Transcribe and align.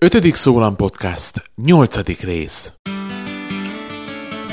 Ötödik 0.00 0.34
Szólam 0.34 0.76
Podcast, 0.76 1.42
nyolcadik 1.54 2.20
rész. 2.20 2.72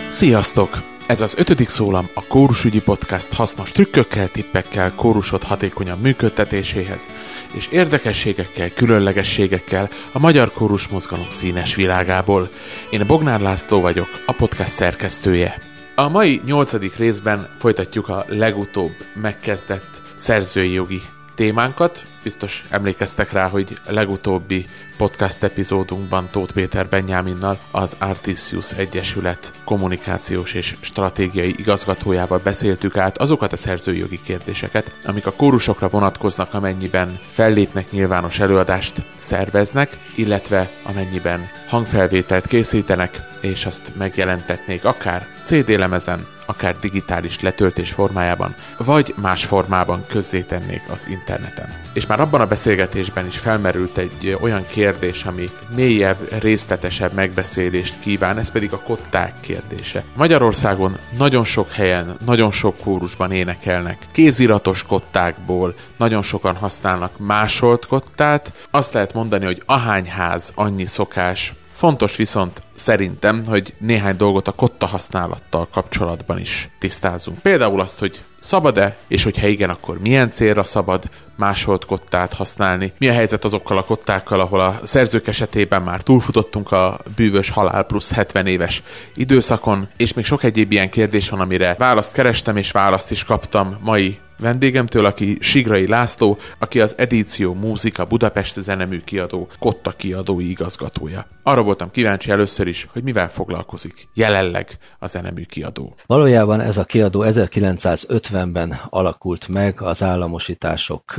Sziasztok! 0.09 0.81
Ez 1.07 1.21
az 1.21 1.35
ötödik 1.37 1.69
szólam 1.69 2.09
a 2.13 2.27
kórusügyi 2.27 2.81
podcast 2.81 3.33
hasznos 3.33 3.71
trükkökkel, 3.71 4.27
tippekkel, 4.27 4.95
kórusod 4.95 5.43
hatékonyabb 5.43 6.01
működtetéséhez, 6.01 7.07
és 7.53 7.67
érdekességekkel, 7.67 8.69
különlegességekkel 8.73 9.89
a 10.13 10.19
magyar 10.19 10.51
kórus 10.51 10.87
mozgalom 10.87 11.27
színes 11.31 11.75
világából. 11.75 12.49
Én 12.89 13.07
Bognár 13.07 13.39
László 13.39 13.81
vagyok, 13.81 14.09
a 14.25 14.31
podcast 14.31 14.71
szerkesztője. 14.71 15.57
A 15.95 16.09
mai 16.09 16.41
nyolcadik 16.45 16.95
részben 16.95 17.49
folytatjuk 17.59 18.09
a 18.09 18.25
legutóbb 18.27 18.95
megkezdett 19.13 20.01
szerzői 20.15 20.71
jogi 20.71 21.01
témánkat. 21.35 22.03
Biztos 22.23 22.63
emlékeztek 22.69 23.31
rá, 23.31 23.47
hogy 23.47 23.77
legutóbbi 23.87 24.65
podcast 24.97 25.43
epizódunkban 25.43 26.27
Tóth 26.31 26.53
Péter 26.53 26.87
Benyáminnal 26.87 27.57
az 27.71 27.95
Artisius 27.99 28.71
Egyesület 28.71 29.51
kommunikációs 29.65 30.53
és 30.53 30.75
stratégiai 30.81 31.55
igazgatójával 31.57 32.39
beszéltük 32.43 32.97
át 32.97 33.17
azokat 33.17 33.53
a 33.53 33.57
szerzői 33.57 33.97
jogi 33.97 34.19
kérdéseket, 34.23 34.91
amik 35.03 35.25
a 35.27 35.31
kórusokra 35.31 35.87
vonatkoznak, 35.87 36.53
amennyiben 36.53 37.19
fellépnek 37.31 37.91
nyilvános 37.91 38.39
előadást 38.39 39.03
szerveznek, 39.15 39.97
illetve 40.15 40.69
amennyiben 40.83 41.49
hangfelvételt 41.67 42.47
készítenek, 42.47 43.19
és 43.41 43.65
azt 43.65 43.91
megjelentetnék 43.97 44.85
akár 44.85 45.27
CD 45.43 45.69
lemezen, 45.69 46.27
akár 46.45 46.75
digitális 46.79 47.41
letöltés 47.41 47.91
formájában, 47.91 48.55
vagy 48.77 49.13
más 49.21 49.45
formában 49.45 50.05
közzétennék 50.07 50.81
az 50.93 51.07
interneten. 51.09 51.73
És 51.93 52.05
már 52.05 52.19
abban 52.19 52.41
a 52.41 52.45
beszélgetésben 52.45 53.25
is 53.25 53.37
felmerült 53.37 53.97
egy 53.97 54.37
olyan 54.41 54.65
kérdés, 54.65 54.84
ami 55.25 55.49
mélyebb, 55.75 56.17
részletesebb 56.39 57.13
megbeszélést 57.13 57.99
kíván, 57.99 58.37
ez 58.37 58.51
pedig 58.51 58.73
a 58.73 58.79
kották 58.79 59.33
kérdése. 59.41 60.03
Magyarországon 60.15 60.97
nagyon 61.17 61.43
sok 61.43 61.71
helyen, 61.71 62.17
nagyon 62.25 62.51
sok 62.51 62.77
kórusban 62.77 63.31
énekelnek 63.31 63.97
kéziratos 64.11 64.83
kottákból, 64.83 65.75
nagyon 65.97 66.21
sokan 66.21 66.55
használnak 66.55 67.19
másolt 67.19 67.85
kottát. 67.85 68.51
Azt 68.71 68.93
lehet 68.93 69.13
mondani, 69.13 69.45
hogy 69.45 69.63
ahány 69.65 70.09
ház, 70.09 70.51
annyi 70.55 70.85
szokás, 70.85 71.53
Fontos 71.75 72.15
viszont 72.15 72.61
szerintem, 72.73 73.45
hogy 73.45 73.73
néhány 73.79 74.17
dolgot 74.17 74.47
a 74.47 74.51
kotta 74.51 74.85
használattal 74.85 75.67
kapcsolatban 75.71 76.39
is 76.39 76.69
tisztázunk. 76.79 77.39
Például 77.41 77.81
azt, 77.81 77.99
hogy 77.99 78.21
szabad-e, 78.45 78.95
és 79.07 79.23
hogyha 79.23 79.47
igen, 79.47 79.69
akkor 79.69 79.99
milyen 79.99 80.31
célra 80.31 80.63
szabad 80.63 81.03
másolt 81.35 81.85
kottát 81.85 82.33
használni. 82.33 82.93
Mi 82.97 83.07
a 83.07 83.13
helyzet 83.13 83.45
azokkal 83.45 83.77
a 83.77 83.83
kottákkal, 83.83 84.39
ahol 84.39 84.59
a 84.59 84.79
szerzők 84.83 85.27
esetében 85.27 85.81
már 85.81 86.01
túlfutottunk 86.01 86.71
a 86.71 86.99
bűvös 87.15 87.49
halál 87.49 87.83
plusz 87.83 88.11
70 88.11 88.47
éves 88.47 88.83
időszakon, 89.15 89.87
és 89.97 90.13
még 90.13 90.25
sok 90.25 90.43
egyéb 90.43 90.71
ilyen 90.71 90.89
kérdés 90.89 91.29
van, 91.29 91.39
amire 91.39 91.75
választ 91.77 92.13
kerestem, 92.13 92.57
és 92.57 92.71
választ 92.71 93.11
is 93.11 93.23
kaptam 93.23 93.77
mai 93.81 94.19
vendégemtől, 94.37 95.05
aki 95.05 95.37
Sigrai 95.39 95.87
László, 95.87 96.37
aki 96.59 96.79
az 96.79 96.93
Edíció 96.97 97.53
Múzika 97.53 98.05
Budapest 98.05 98.59
zenemű 98.59 99.01
kiadó 99.03 99.47
Kotta 99.59 99.91
kiadói 99.91 100.49
igazgatója. 100.49 101.25
Arra 101.43 101.61
voltam 101.61 101.91
kíváncsi 101.91 102.31
először 102.31 102.67
is, 102.67 102.87
hogy 102.91 103.03
mivel 103.03 103.29
foglalkozik 103.29 104.07
jelenleg 104.13 104.77
a 104.99 105.07
zenemű 105.07 105.43
kiadó. 105.43 105.95
Valójában 106.05 106.61
ez 106.61 106.77
a 106.77 106.83
kiadó 106.83 107.23
1950-ben 107.25 108.79
alakult 108.89 109.47
meg 109.47 109.81
az 109.81 110.03
államosítások 110.03 111.15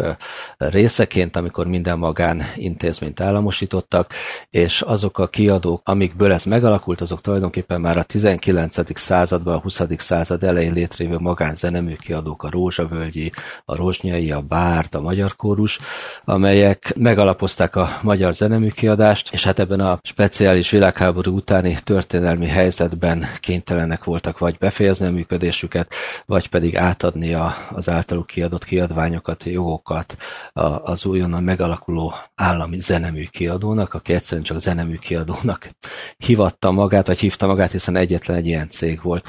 részeként, 0.57 1.37
amikor 1.37 1.67
minden 1.67 1.99
magán 1.99 2.43
intézményt 2.57 3.21
államosítottak, 3.21 4.11
és 4.51 4.81
azok 4.81 5.19
a 5.19 5.27
kiadók, 5.27 5.81
amikből 5.85 6.33
ez 6.33 6.45
megalakult, 6.45 7.01
azok 7.01 7.21
tulajdonképpen 7.21 7.81
már 7.81 7.97
a 7.97 8.03
19. 8.03 8.99
században, 8.99 9.55
a 9.55 9.59
20. 9.59 9.83
század 9.97 10.45
elején 10.45 10.73
létrejövő 10.73 11.17
magánzenemű 11.19 11.95
kiadók, 11.95 12.43
a 12.43 12.49
Rózsavölgyi, 13.07 13.33
a 13.65 13.77
Rozsnyai, 13.77 14.31
a 14.31 14.41
Bárt, 14.41 14.95
a 14.95 15.01
Magyar 15.01 15.37
Kórus, 15.37 15.79
amelyek 16.25 16.93
megalapozták 16.97 17.77
a 17.77 17.99
magyar 18.03 18.35
zenemű 18.35 18.69
kiadást, 18.69 19.33
és 19.33 19.45
hát 19.45 19.59
ebben 19.59 19.81
a 19.81 19.99
speciális 20.03 20.71
világháború 20.71 21.35
utáni 21.35 21.77
történelmi 21.85 22.47
helyzetben 22.47 23.27
kénytelenek 23.41 24.05
voltak 24.05 24.39
vagy 24.39 24.57
befejezni 24.59 25.07
a 25.07 25.11
működésüket, 25.11 25.95
vagy 26.27 26.49
pedig 26.49 26.77
átadni 26.77 27.35
a, 27.35 27.55
az 27.71 27.91
általuk 27.91 28.27
kiadott 28.27 28.65
kiadványokat, 28.65 29.45
jogokat 29.45 30.17
az 30.83 31.05
újonnan 31.05 31.43
megalakuló 31.43 32.15
állami 32.35 32.81
zenemű 32.81 33.25
kiadónak, 33.31 33.95
aki 33.95 34.13
egyszerűen 34.13 34.45
csak 34.45 34.61
zenemű 34.61 34.97
kiadónak 34.97 35.71
hivatta 36.17 36.71
magát, 36.71 37.07
vagy 37.07 37.19
hívta 37.19 37.47
magát, 37.47 37.71
hiszen 37.71 37.97
egyetlen 37.97 38.37
egy 38.37 38.47
ilyen 38.47 38.71
cég 38.71 39.03
volt. 39.03 39.29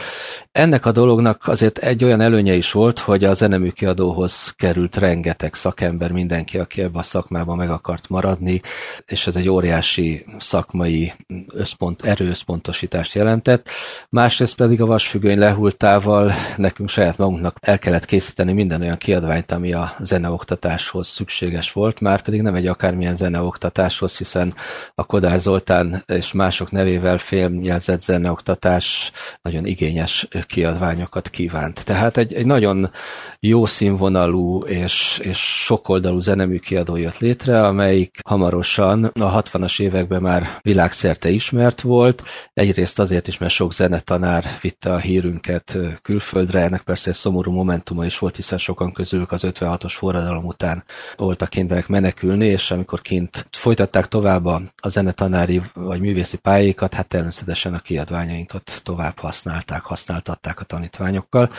Ennek 0.52 0.86
a 0.86 0.92
dolognak 0.92 1.48
azért 1.48 1.78
egy 1.78 2.04
olyan 2.04 2.22
előnye 2.22 2.54
is 2.54 2.72
volt, 2.72 3.00
hogy 3.00 3.24
a 3.24 3.34
zenemű 3.34 3.67
kiadóhoz 3.72 4.54
került 4.56 4.96
rengeteg 4.96 5.54
szakember, 5.54 6.12
mindenki, 6.12 6.58
aki 6.58 6.82
ebbe 6.82 7.00
a 7.00 7.04
szakmában 7.04 7.58
meg 7.58 7.70
akart 7.70 8.10
maradni, 8.10 8.62
és 9.06 9.28
ez 9.28 9.36
egy 9.36 9.50
óriási 9.50 10.26
szakmai 10.40 11.14
összpont, 11.54 12.06
erőösszpontosítást 12.06 13.14
jelentett. 13.14 13.70
Másrészt 14.10 14.56
pedig 14.56 14.82
a 14.82 14.86
vasfüggöny 14.86 15.38
lehultával 15.38 16.34
nekünk 16.58 16.90
saját 16.90 17.18
magunknak 17.18 17.58
el 17.62 17.80
kellett 17.80 18.06
készíteni 18.06 18.54
minden 18.54 18.82
olyan 18.82 18.98
kiadványt, 18.98 19.52
ami 19.52 19.74
a 19.74 19.96
zeneoktatáshoz 20.00 21.08
szükséges 21.08 21.72
volt, 21.72 22.00
már 22.00 22.22
pedig 22.22 22.42
nem 22.42 22.56
egy 22.56 22.68
akármilyen 22.68 23.16
zeneoktatáshoz, 23.16 24.18
hiszen 24.18 24.54
a 24.96 25.06
Kodály 25.06 25.40
Zoltán 25.40 26.04
és 26.06 26.34
mások 26.34 26.72
nevével 26.72 27.18
félnyelzett 27.18 28.02
zeneoktatás 28.02 29.12
nagyon 29.42 29.66
igényes 29.66 30.28
kiadványokat 30.48 31.30
kívánt. 31.30 31.86
Tehát 31.86 32.18
egy, 32.18 32.34
egy 32.34 32.46
nagyon 32.46 32.92
jó 33.40 33.57
színvonalú 33.66 34.60
és, 34.60 35.20
és 35.24 35.64
sokoldalú 35.64 36.20
zenemű 36.20 36.58
kiadó 36.58 36.96
jött 36.96 37.18
létre, 37.18 37.62
amelyik 37.62 38.20
hamarosan 38.26 39.04
a 39.04 39.42
60-as 39.42 39.82
években 39.82 40.22
már 40.22 40.60
világszerte 40.62 41.30
ismert 41.30 41.82
volt. 41.82 42.24
Egyrészt 42.54 43.00
azért 43.00 43.28
is, 43.28 43.38
mert 43.38 43.54
sok 43.54 43.74
zenetanár 43.74 44.58
vitte 44.62 44.94
a 44.94 44.98
hírünket 44.98 45.78
külföldre, 46.02 46.62
ennek 46.62 46.82
persze 46.82 47.10
egy 47.10 47.16
szomorú 47.16 47.52
momentuma 47.52 48.06
is 48.06 48.20
volt, 48.20 48.36
hiszen 48.36 48.58
sokan 48.58 48.92
közülük 48.92 49.32
az 49.32 49.44
56-os 49.46 49.94
forradalom 49.96 50.46
után 50.46 50.84
voltak 51.16 51.50
kénytelenek 51.50 51.88
menekülni, 51.88 52.46
és 52.46 52.72
amikor 52.72 53.02
kint 53.02 53.48
folytatták 53.52 54.08
tovább 54.08 54.46
a, 54.46 54.62
zenetanári 54.88 55.62
vagy 55.74 56.00
művészi 56.00 56.38
pályáikat, 56.38 56.94
hát 56.94 57.08
természetesen 57.08 57.74
a 57.74 57.80
kiadványainkat 57.80 58.82
tovább 58.84 59.20
használták, 59.20 59.82
használtatták 59.82 60.60
a 60.60 60.64
tanítványokkal. 60.64 61.50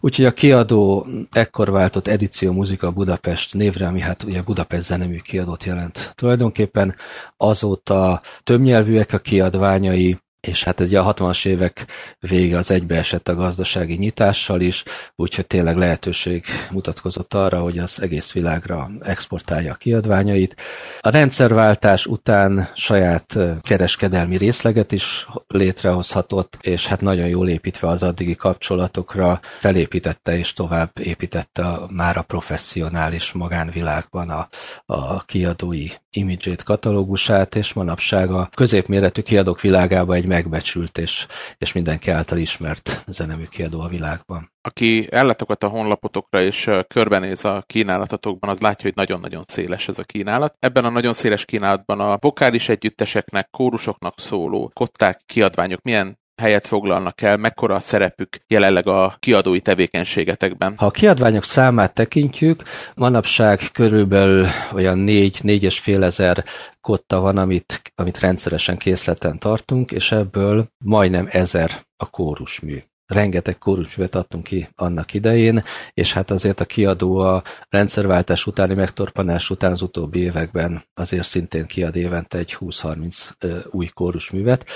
Úgyhogy 0.00 0.24
a 0.24 0.32
kiadó 0.32 1.06
ekkor 1.48 1.70
váltott 1.70 2.06
Edíció 2.06 2.52
Muzika 2.52 2.90
Budapest 2.90 3.54
névre, 3.54 3.86
ami 3.86 4.00
hát 4.00 4.22
ugye 4.22 4.42
Budapest 4.42 4.84
zenemű 4.84 5.18
kiadót 5.18 5.64
jelent. 5.64 6.12
Tulajdonképpen 6.14 6.94
azóta 7.36 8.20
többnyelvűek 8.42 9.12
a 9.12 9.18
kiadványai, 9.18 10.18
és 10.48 10.64
hát 10.64 10.80
ugye 10.80 10.98
a 10.98 11.14
60-as 11.14 11.46
évek 11.46 11.86
vége 12.20 12.58
az 12.58 12.70
egybeesett 12.70 13.28
a 13.28 13.34
gazdasági 13.34 13.94
nyitással 13.94 14.60
is, 14.60 14.82
úgyhogy 15.16 15.46
tényleg 15.46 15.76
lehetőség 15.76 16.44
mutatkozott 16.70 17.34
arra, 17.34 17.60
hogy 17.60 17.78
az 17.78 18.02
egész 18.02 18.32
világra 18.32 18.90
exportálja 19.00 19.72
a 19.72 19.76
kiadványait. 19.76 20.56
A 21.00 21.10
rendszerváltás 21.10 22.06
után 22.06 22.68
saját 22.74 23.38
kereskedelmi 23.60 24.36
részleget 24.36 24.92
is 24.92 25.26
létrehozhatott, 25.46 26.58
és 26.60 26.86
hát 26.86 27.00
nagyon 27.00 27.28
jól 27.28 27.48
építve 27.48 27.88
az 27.88 28.02
addigi 28.02 28.34
kapcsolatokra 28.34 29.40
felépítette 29.42 30.38
és 30.38 30.52
tovább 30.52 30.90
építette 31.02 31.78
már 31.90 32.16
a 32.16 32.22
professzionális 32.22 33.32
magánvilágban 33.32 34.30
a, 34.30 34.48
a 34.86 35.24
kiadói 35.24 35.86
imidzsét, 36.10 36.62
katalógusát, 36.62 37.54
és 37.54 37.72
manapság 37.72 38.30
a 38.30 38.48
középméretű 38.54 39.22
kiadók 39.22 39.60
világában 39.60 40.16
egy 40.16 40.26
megbecsült 40.26 40.98
és, 40.98 41.26
és 41.58 41.72
mindenki 41.72 42.10
által 42.10 42.38
ismert 42.38 43.04
zenemű 43.06 43.44
kiadó 43.44 43.80
a 43.80 43.88
világban. 43.88 44.52
Aki 44.60 45.06
elletokat 45.10 45.62
a 45.62 45.68
honlapotokra 45.68 46.42
és 46.42 46.70
körbenéz 46.86 47.44
a 47.44 47.62
kínálatotokban, 47.66 48.50
az 48.50 48.60
látja, 48.60 48.84
hogy 48.84 48.96
nagyon-nagyon 48.96 49.44
széles 49.46 49.88
ez 49.88 49.98
a 49.98 50.04
kínálat. 50.04 50.54
Ebben 50.58 50.84
a 50.84 50.90
nagyon 50.90 51.12
széles 51.12 51.44
kínálatban 51.44 52.00
a 52.00 52.18
vokális 52.20 52.68
együtteseknek, 52.68 53.50
kórusoknak 53.50 54.18
szóló 54.18 54.70
kották, 54.74 55.22
kiadványok 55.26 55.82
milyen 55.82 56.18
helyet 56.38 56.66
foglalnak 56.66 57.20
el, 57.20 57.36
mekkora 57.36 57.74
a 57.74 57.80
szerepük 57.80 58.36
jelenleg 58.46 58.86
a 58.86 59.16
kiadói 59.18 59.60
tevékenységetekben? 59.60 60.74
Ha 60.76 60.86
a 60.86 60.90
kiadványok 60.90 61.44
számát 61.44 61.94
tekintjük, 61.94 62.62
manapság 62.94 63.60
körülbelül 63.72 64.46
olyan 64.72 64.98
négy, 64.98 65.38
négyes 65.42 65.78
fél 65.78 66.02
ezer 66.02 66.44
kotta 66.80 67.20
van, 67.20 67.36
amit, 67.36 67.92
amit 67.94 68.20
rendszeresen 68.20 68.76
készleten 68.76 69.38
tartunk, 69.38 69.92
és 69.92 70.12
ebből 70.12 70.66
majdnem 70.84 71.28
ezer 71.30 71.70
a 71.96 72.10
kórusmű. 72.10 72.78
rengeteg 73.06 73.58
kórusművet 73.58 74.14
adtunk 74.14 74.44
ki 74.44 74.68
annak 74.76 75.14
idején, 75.14 75.62
és 75.94 76.12
hát 76.12 76.30
azért 76.30 76.60
a 76.60 76.64
kiadó 76.64 77.18
a 77.18 77.42
rendszerváltás 77.68 78.46
utáni 78.46 78.74
megtorpanás 78.74 79.50
után 79.50 79.72
az 79.72 79.82
utóbbi 79.82 80.18
években 80.18 80.82
azért 80.94 81.28
szintén 81.28 81.66
kiad 81.66 81.96
évente 81.96 82.38
egy 82.38 82.56
20-30 82.60 83.66
új 83.70 83.86
kórusművet. 83.86 84.66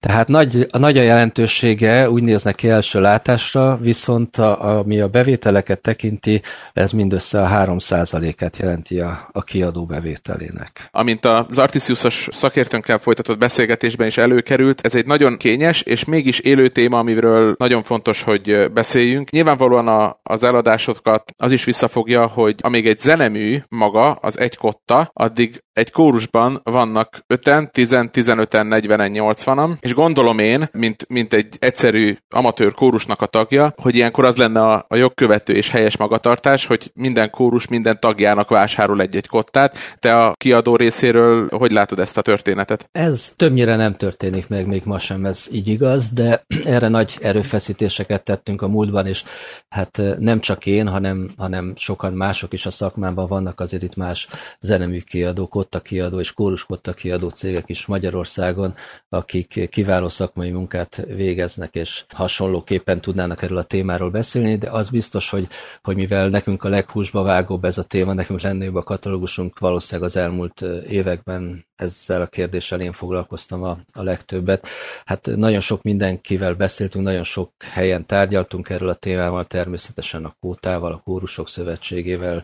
Tehát 0.00 0.28
nagy, 0.28 0.66
a 0.70 0.78
nagy 0.78 0.98
a 0.98 1.02
jelentősége, 1.02 2.10
úgy 2.10 2.22
néznek 2.22 2.54
ki 2.54 2.68
első 2.68 3.00
látásra, 3.00 3.78
viszont 3.80 4.36
a, 4.36 4.78
ami 4.78 5.00
a 5.00 5.08
bevételeket 5.08 5.80
tekinti, 5.80 6.40
ez 6.72 6.92
mindössze 6.92 7.42
a 7.42 7.64
3%-át 7.64 8.56
jelenti 8.56 9.00
a, 9.00 9.28
a 9.32 9.42
kiadó 9.42 9.86
bevételének. 9.86 10.88
Amint 10.90 11.24
az 11.24 11.58
Artisiusos 11.58 12.28
szakértőnkkel 12.32 12.98
folytatott 12.98 13.38
beszélgetésben 13.38 14.06
is 14.06 14.16
előkerült, 14.16 14.80
ez 14.80 14.94
egy 14.94 15.06
nagyon 15.06 15.36
kényes 15.36 15.82
és 15.82 16.04
mégis 16.04 16.38
élő 16.38 16.68
téma, 16.68 16.98
amiről 16.98 17.54
nagyon 17.58 17.82
fontos, 17.82 18.22
hogy 18.22 18.72
beszéljünk. 18.72 19.30
Nyilvánvalóan 19.30 19.88
a, 19.88 20.20
az 20.22 20.42
eladásokat 20.42 21.32
az 21.36 21.52
is 21.52 21.64
visszafogja, 21.64 22.26
hogy 22.26 22.54
amíg 22.62 22.86
egy 22.86 22.98
zenemű 22.98 23.60
maga, 23.68 24.12
az 24.12 24.38
egy 24.38 24.56
kotta, 24.56 25.10
addig 25.12 25.62
egy 25.72 25.90
kórusban 25.90 26.60
vannak 26.64 27.24
5-en, 27.34 27.70
10 27.70 27.90
15-en, 27.92 28.80
40-en, 28.80 29.10
80-an, 29.14 29.70
és 29.88 29.94
gondolom 29.94 30.38
én, 30.38 30.68
mint, 30.72 31.08
mint 31.08 31.32
egy 31.32 31.56
egyszerű 31.58 32.16
amatőr 32.28 32.72
kórusnak 32.72 33.22
a 33.22 33.26
tagja, 33.26 33.74
hogy 33.76 33.94
ilyenkor 33.94 34.24
az 34.24 34.36
lenne 34.36 34.60
a, 34.60 34.84
a 34.88 34.96
jogkövető 34.96 35.52
és 35.52 35.68
helyes 35.68 35.96
magatartás, 35.96 36.66
hogy 36.66 36.90
minden 36.94 37.30
kórus 37.30 37.68
minden 37.68 38.00
tagjának 38.00 38.48
vásárol 38.48 39.00
egy-egy 39.00 39.26
kottát. 39.26 39.76
Te 39.98 40.16
a 40.16 40.32
kiadó 40.36 40.76
részéről 40.76 41.48
hogy 41.50 41.72
látod 41.72 41.98
ezt 41.98 42.18
a 42.18 42.22
történetet? 42.22 42.88
Ez 42.92 43.32
többnyire 43.36 43.76
nem 43.76 43.94
történik 43.94 44.48
meg, 44.48 44.66
még 44.66 44.82
ma 44.84 44.98
sem 44.98 45.24
ez 45.24 45.46
így 45.52 45.68
igaz, 45.68 46.10
de 46.10 46.44
erre 46.64 46.88
nagy 46.88 47.18
erőfeszítéseket 47.20 48.22
tettünk 48.22 48.62
a 48.62 48.68
múltban, 48.68 49.06
és 49.06 49.24
hát 49.68 50.02
nem 50.18 50.40
csak 50.40 50.66
én, 50.66 50.88
hanem, 50.88 51.30
hanem 51.36 51.72
sokan 51.76 52.12
mások 52.12 52.52
is 52.52 52.66
a 52.66 52.70
szakmában 52.70 53.26
vannak 53.26 53.60
azért 53.60 53.82
itt 53.82 53.96
más 53.96 54.28
zenemű 54.60 55.00
kiadó, 55.00 55.46
kotta 55.46 55.80
kiadó 55.80 56.20
és 56.20 56.32
kórus 56.32 56.64
kotta 56.64 56.92
kiadó 56.92 57.28
cégek 57.28 57.68
is 57.68 57.86
Magyarországon, 57.86 58.74
akik 59.08 59.68
kiváló 59.78 60.08
szakmai 60.08 60.50
munkát 60.50 61.04
végeznek, 61.06 61.74
és 61.74 62.04
hasonlóképpen 62.08 63.00
tudnának 63.00 63.42
erről 63.42 63.58
a 63.58 63.62
témáról 63.62 64.10
beszélni, 64.10 64.56
de 64.56 64.70
az 64.70 64.90
biztos, 64.90 65.30
hogy, 65.30 65.48
hogy 65.82 65.96
mivel 65.96 66.28
nekünk 66.28 66.64
a 66.64 66.68
leghúsba 66.68 67.22
vágóbb 67.22 67.64
ez 67.64 67.78
a 67.78 67.82
téma, 67.82 68.12
nekünk 68.12 68.40
lennébb 68.40 68.74
a 68.74 68.82
katalógusunk, 68.82 69.58
valószínűleg 69.58 70.08
az 70.08 70.16
elmúlt 70.16 70.60
években 70.88 71.66
ezzel 71.76 72.20
a 72.20 72.26
kérdéssel 72.26 72.80
én 72.80 72.92
foglalkoztam 72.92 73.62
a, 73.62 73.78
a 73.92 74.02
legtöbbet. 74.02 74.66
Hát 75.04 75.26
nagyon 75.26 75.60
sok 75.60 75.82
mindenkivel 75.82 76.54
beszéltünk, 76.54 77.04
nagyon 77.04 77.24
sok 77.24 77.52
helyen 77.64 78.06
tárgyaltunk 78.06 78.68
erről 78.68 78.88
a 78.88 78.94
témával, 78.94 79.46
természetesen 79.46 80.24
a 80.24 80.36
Kótával, 80.40 80.92
a 80.92 81.00
Kórusok 81.04 81.48
Szövetségével, 81.48 82.42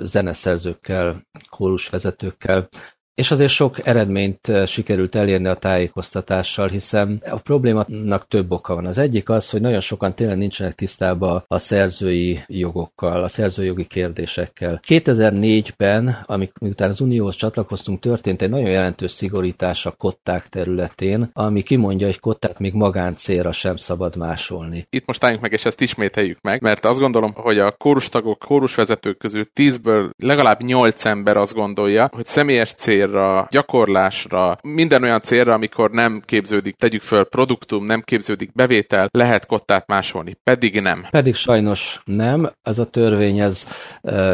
zeneszerzőkkel, 0.00 1.22
kórusvezetőkkel, 1.50 2.68
és 3.14 3.30
azért 3.30 3.50
sok 3.50 3.86
eredményt 3.86 4.48
eh, 4.48 4.66
sikerült 4.66 5.14
elérni 5.14 5.46
a 5.48 5.54
tájékoztatással, 5.54 6.68
hiszen 6.68 7.22
a 7.30 7.36
problémának 7.36 8.28
több 8.28 8.52
oka 8.52 8.74
van. 8.74 8.86
Az 8.86 8.98
egyik 8.98 9.28
az, 9.28 9.50
hogy 9.50 9.60
nagyon 9.60 9.80
sokan 9.80 10.14
tényleg 10.14 10.36
nincsenek 10.36 10.72
tisztában 10.74 11.44
a 11.46 11.58
szerzői 11.58 12.40
jogokkal, 12.46 13.22
a 13.22 13.28
szerzői 13.28 13.66
jogi 13.66 13.84
kérdésekkel. 13.84 14.80
2004-ben, 14.88 16.24
amikor 16.26 16.72
az 16.76 17.00
Unióhoz 17.00 17.36
csatlakoztunk, 17.36 18.00
történt 18.00 18.42
egy 18.42 18.50
nagyon 18.50 18.70
jelentős 18.70 19.10
szigorítás 19.10 19.86
a 19.86 19.90
kották 19.90 20.46
területén, 20.46 21.30
ami 21.32 21.62
kimondja, 21.62 22.06
hogy 22.06 22.20
kottát 22.20 22.58
még 22.58 22.72
magáncélra 22.72 23.52
sem 23.52 23.76
szabad 23.76 24.16
másolni. 24.16 24.86
Itt 24.90 25.06
most 25.06 25.24
álljunk 25.24 25.42
meg, 25.42 25.52
és 25.52 25.64
ezt 25.64 25.80
ismételjük 25.80 26.40
meg, 26.40 26.62
mert 26.62 26.84
azt 26.84 26.98
gondolom, 26.98 27.32
hogy 27.34 27.58
a 27.58 27.72
kórustagok, 27.72 28.38
kórusvezetők 28.38 29.18
közül 29.18 29.44
10-ből 29.54 30.10
legalább 30.16 30.60
8 30.60 31.04
ember 31.04 31.36
azt 31.36 31.54
gondolja, 31.54 32.08
hogy 32.12 32.26
személyes 32.26 32.72
cél 32.72 33.01
célra, 33.02 33.46
gyakorlásra, 33.50 34.58
minden 34.62 35.02
olyan 35.02 35.22
célra, 35.22 35.54
amikor 35.54 35.90
nem 35.90 36.22
képződik, 36.24 36.76
tegyük 36.76 37.02
föl, 37.02 37.24
produktum, 37.24 37.86
nem 37.86 38.00
képződik 38.00 38.52
bevétel, 38.52 39.08
lehet 39.12 39.46
kottát 39.46 39.86
másolni. 39.86 40.36
Pedig 40.44 40.80
nem. 40.80 41.06
Pedig 41.10 41.34
sajnos 41.34 42.02
nem. 42.04 42.52
Ez 42.62 42.78
a 42.78 42.90
törvény, 42.90 43.38
ez 43.38 43.66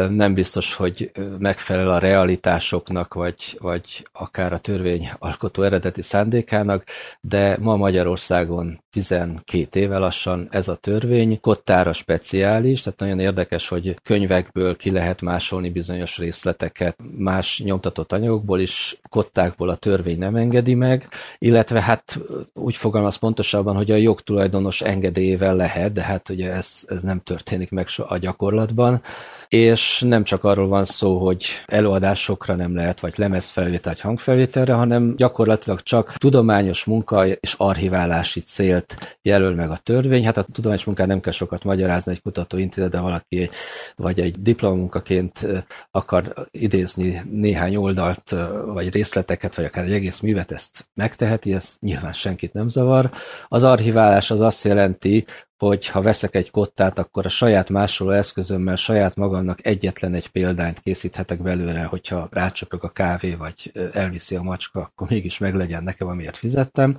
nem 0.09 0.33
biztos, 0.33 0.75
hogy 0.75 1.11
megfelel 1.39 1.89
a 1.89 1.99
realitásoknak, 1.99 3.13
vagy, 3.13 3.57
vagy 3.59 4.07
akár 4.13 4.53
a 4.53 4.57
törvény 4.59 5.09
alkotó 5.19 5.63
eredeti 5.63 6.01
szándékának, 6.01 6.83
de 7.21 7.57
ma 7.59 7.75
Magyarországon 7.75 8.79
12 8.91 9.79
éve 9.79 9.97
lassan 9.97 10.47
ez 10.51 10.67
a 10.67 10.75
törvény, 10.75 11.39
kottára 11.39 11.93
speciális, 11.93 12.81
tehát 12.81 12.99
nagyon 12.99 13.19
érdekes, 13.19 13.67
hogy 13.67 13.95
könyvekből 14.03 14.75
ki 14.75 14.91
lehet 14.91 15.21
másolni 15.21 15.69
bizonyos 15.69 16.17
részleteket, 16.17 16.95
más 17.17 17.61
nyomtatott 17.63 18.11
anyagokból, 18.11 18.58
kottákból 18.59 18.61
is, 18.61 18.99
kottákból 19.09 19.69
a 19.69 19.75
törvény 19.75 20.17
nem 20.17 20.35
engedi 20.35 20.73
meg, 20.73 21.07
illetve 21.37 21.81
hát 21.81 22.19
úgy 22.53 22.75
fogalmaz 22.75 23.15
pontosabban, 23.15 23.75
hogy 23.75 23.91
a 23.91 23.95
jogtulajdonos 23.95 24.81
engedélyével 24.81 25.55
lehet, 25.55 25.91
de 25.93 26.01
hát 26.01 26.29
ugye 26.29 26.51
ez, 26.51 26.83
ez 26.87 27.03
nem 27.03 27.21
történik 27.23 27.71
meg 27.71 27.87
a 28.07 28.17
gyakorlatban 28.17 29.01
és 29.49 30.03
nem 30.07 30.23
csak 30.23 30.43
arról 30.43 30.67
van 30.67 30.85
szó, 30.85 31.17
hogy 31.17 31.45
előadásokra 31.65 32.55
nem 32.55 32.75
lehet, 32.75 32.99
vagy 32.99 33.13
lemezfelvétel, 33.17 33.91
vagy 33.93 34.01
hangfelvételre, 34.01 34.73
hanem 34.73 35.15
gyakorlatilag 35.15 35.81
csak 35.81 36.13
tudományos 36.13 36.83
munka 36.83 37.25
és 37.27 37.53
archiválási 37.57 38.39
célt 38.39 39.17
jelöl 39.21 39.55
meg 39.55 39.69
a 39.69 39.77
törvény. 39.77 40.25
Hát 40.25 40.37
a 40.37 40.45
tudományos 40.51 40.83
munkán 40.83 41.07
nem 41.07 41.19
kell 41.19 41.33
sokat 41.33 41.63
magyarázni 41.63 42.11
egy 42.11 42.21
kutatóintézet, 42.21 42.91
de 42.91 42.99
valaki 42.99 43.49
vagy 43.95 44.19
egy 44.19 44.41
diplomunkaként 44.41 45.45
akar 45.91 46.33
idézni 46.51 47.21
néhány 47.31 47.75
oldalt, 47.75 48.35
vagy 48.65 48.93
részleteket, 48.93 49.55
vagy 49.55 49.65
akár 49.65 49.85
egy 49.85 49.93
egész 49.93 50.19
művet, 50.19 50.51
ezt 50.51 50.89
megteheti, 50.93 51.53
ez 51.53 51.75
nyilván 51.79 52.13
senkit 52.13 52.53
nem 52.53 52.69
zavar. 52.69 53.09
Az 53.47 53.63
archiválás 53.63 54.31
az 54.31 54.41
azt 54.41 54.63
jelenti, 54.63 55.25
hogy 55.59 55.87
ha 55.87 56.01
veszek 56.01 56.35
egy 56.35 56.51
kottát, 56.51 56.99
akkor 56.99 57.25
a 57.25 57.29
saját 57.29 57.69
másoló 57.69 58.11
eszközömmel 58.11 58.75
saját 58.75 59.15
magamnak 59.15 59.65
egyetlen 59.65 60.13
egy 60.13 60.27
példányt 60.27 60.79
készíthetek 60.79 61.41
belőle, 61.41 61.83
hogyha 61.83 62.27
rácsapok 62.31 62.83
a 62.83 62.89
kávé, 62.89 63.33
vagy 63.33 63.71
elviszi 63.93 64.35
a 64.35 64.41
macska, 64.41 64.79
akkor 64.79 65.09
mégis 65.09 65.37
meglegyen 65.37 65.83
nekem, 65.83 66.07
amiért 66.07 66.37
fizettem. 66.37 66.97